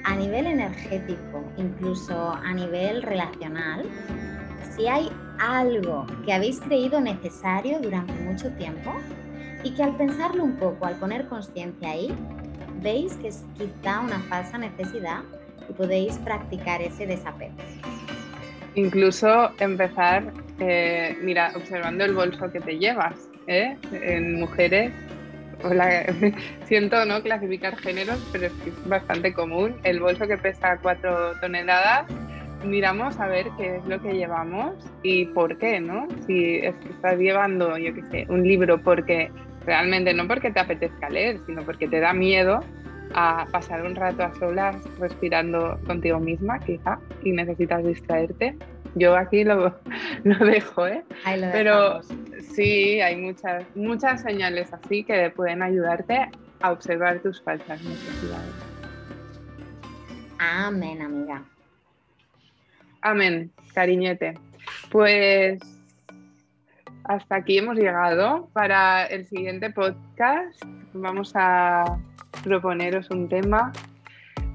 a 0.05 0.15
nivel 0.15 0.45
energético, 0.45 1.43
incluso 1.57 2.31
a 2.31 2.53
nivel 2.53 3.01
relacional, 3.01 3.83
si 4.75 4.87
hay 4.87 5.11
algo 5.39 6.05
que 6.23 6.31
habéis 6.31 6.59
creído 6.59 7.01
necesario 7.01 7.79
durante 7.81 8.13
mucho 8.13 8.49
tiempo 8.51 8.93
y 9.63 9.71
que 9.71 9.83
al 9.83 9.97
pensarlo 9.97 10.43
un 10.43 10.57
poco, 10.57 10.85
al 10.85 10.95
poner 10.95 11.27
conciencia 11.27 11.89
ahí, 11.89 12.15
veis 12.81 13.15
que 13.17 13.29
es 13.29 13.43
quizá 13.57 13.99
una 13.99 14.19
falsa 14.29 14.59
necesidad 14.59 15.21
y 15.67 15.73
podéis 15.73 16.17
practicar 16.19 16.83
ese 16.83 17.07
desapego. 17.07 17.55
Incluso 18.75 19.51
empezar, 19.57 20.31
eh, 20.59 21.17
mira, 21.23 21.51
observando 21.55 22.05
el 22.05 22.13
bolso 22.13 22.51
que 22.51 22.59
te 22.59 22.77
llevas. 22.77 23.15
¿Eh? 23.47 23.77
En 23.91 24.39
mujeres 24.39 24.91
Hola, 25.63 26.05
siento 26.65 27.05
no 27.05 27.21
clasificar 27.21 27.75
géneros, 27.77 28.19
pero 28.31 28.47
es, 28.47 28.53
es 28.67 28.87
bastante 28.87 29.33
común. 29.33 29.75
El 29.83 29.99
bolso 29.99 30.27
que 30.27 30.37
pesa 30.37 30.77
4 30.81 31.39
toneladas, 31.41 32.05
miramos 32.63 33.19
a 33.19 33.27
ver 33.27 33.47
qué 33.57 33.77
es 33.77 33.85
lo 33.85 33.99
que 34.01 34.13
llevamos 34.13 34.75
y 35.01 35.25
por 35.25 35.57
qué, 35.57 35.79
¿no? 35.79 36.07
Si 36.27 36.57
estás 36.57 37.17
llevando, 37.17 37.77
yo 37.77 37.93
qué 37.93 38.03
sé, 38.11 38.25
un 38.29 38.47
libro 38.47 38.79
porque 38.81 39.31
realmente 39.65 40.13
no 40.13 40.27
porque 40.27 40.51
te 40.51 40.59
apetezca 40.59 41.09
leer, 41.09 41.39
sino 41.45 41.63
porque 41.63 41.87
te 41.87 41.99
da 41.99 42.13
miedo 42.13 42.59
a 43.13 43.47
pasar 43.51 43.85
un 43.85 43.95
rato 43.95 44.23
a 44.23 44.33
solas 44.35 44.75
respirando 44.99 45.79
contigo 45.85 46.19
misma, 46.19 46.59
quizá, 46.59 46.99
y 47.23 47.31
necesitas 47.31 47.83
distraerte. 47.83 48.55
Yo 48.95 49.15
aquí 49.15 49.43
lo, 49.43 49.75
lo 50.23 50.45
dejo, 50.45 50.87
¿eh? 50.87 51.03
Pero 51.51 52.01
sí, 52.53 53.01
hay 53.01 53.15
muchas, 53.15 53.63
muchas 53.75 54.21
señales 54.21 54.71
así 54.73 55.03
que 55.03 55.29
pueden 55.29 55.61
ayudarte 55.61 56.29
a 56.61 56.71
observar 56.71 57.19
tus 57.19 57.41
falsas 57.41 57.81
necesidades. 57.81 58.53
Amén, 60.37 61.01
amiga. 61.01 61.43
Amén, 63.01 63.51
cariñete. 63.73 64.35
Pues 64.89 65.59
hasta 67.03 67.35
aquí 67.35 67.57
hemos 67.57 67.77
llegado. 67.77 68.49
Para 68.53 69.05
el 69.05 69.25
siguiente 69.25 69.69
podcast 69.69 70.61
vamos 70.93 71.31
a 71.35 71.99
proponeros 72.43 73.09
un 73.11 73.29
tema. 73.29 73.71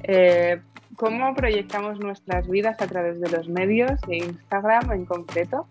Eh, 0.03 0.61
¿Cómo 0.97 1.35
proyectamos 1.35 1.99
nuestras 1.99 2.49
vidas 2.49 2.81
a 2.81 2.87
través 2.87 3.21
de 3.21 3.31
los 3.31 3.49
medios 3.49 4.01
de 4.03 4.19
Instagram 4.19 4.93
en 4.93 5.07
concreto? 5.07 5.67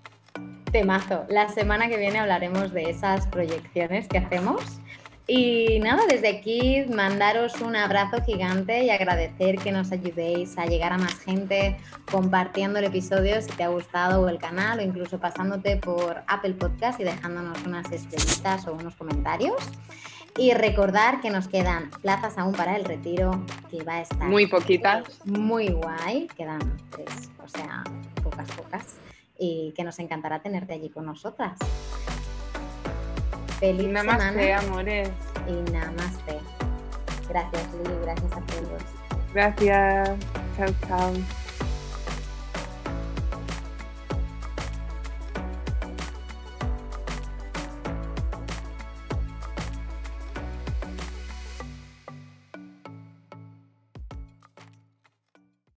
Temazo. 0.71 1.25
La 1.29 1.49
semana 1.49 1.87
que 1.89 1.97
viene 1.97 2.19
hablaremos 2.19 2.71
de 2.71 2.89
esas 2.89 3.27
proyecciones 3.27 4.07
que 4.07 4.19
hacemos. 4.19 4.79
Y 5.27 5.79
nada, 5.79 6.07
desde 6.09 6.27
aquí 6.27 6.85
mandaros 6.89 7.61
un 7.61 7.75
abrazo 7.75 8.17
gigante 8.23 8.83
y 8.83 8.89
agradecer 8.89 9.57
que 9.59 9.71
nos 9.71 9.91
ayudéis 9.91 10.57
a 10.57 10.65
llegar 10.65 10.91
a 10.91 10.97
más 10.97 11.19
gente 11.19 11.77
compartiendo 12.11 12.79
el 12.79 12.85
episodio 12.85 13.39
si 13.39 13.51
te 13.51 13.63
ha 13.63 13.67
gustado 13.67 14.21
o 14.21 14.29
el 14.29 14.39
canal 14.39 14.79
o 14.79 14.81
incluso 14.81 15.19
pasándote 15.19 15.77
por 15.77 16.23
Apple 16.27 16.53
Podcast 16.53 16.99
y 16.99 17.03
dejándonos 17.03 17.63
unas 17.63 17.91
estrellitas 17.91 18.65
o 18.67 18.73
unos 18.73 18.95
comentarios. 18.95 19.55
Y 20.35 20.53
recordar 20.53 21.21
que 21.21 21.29
nos 21.29 21.47
quedan 21.47 21.91
plazas 22.01 22.37
aún 22.37 22.53
para 22.53 22.75
el 22.75 22.85
retiro, 22.85 23.43
que 23.69 23.83
va 23.83 23.95
a 23.95 24.01
estar 24.01 24.27
muy 24.27 24.47
poquitas. 24.47 25.03
Muy 25.25 25.67
guay, 25.67 26.27
quedan 26.35 26.77
tres, 26.89 27.29
o 27.43 27.47
sea, 27.47 27.83
pocas, 28.23 28.49
pocas. 28.51 28.95
Y 29.39 29.71
que 29.75 29.83
nos 29.83 29.97
encantará 29.99 30.41
tenerte 30.41 30.73
allí 30.73 30.89
con 30.89 31.05
nosotras. 31.05 31.57
Feliz 33.59 33.87
namaste, 33.87 34.53
amores. 34.53 35.09
Y 35.47 35.71
namaste. 35.71 36.39
Gracias, 37.29 37.73
Lili, 37.73 37.95
gracias 38.01 38.31
a 38.33 38.41
todos. 38.41 38.81
Gracias. 39.33 40.09
Chao, 40.57 40.67
chao. 40.87 41.13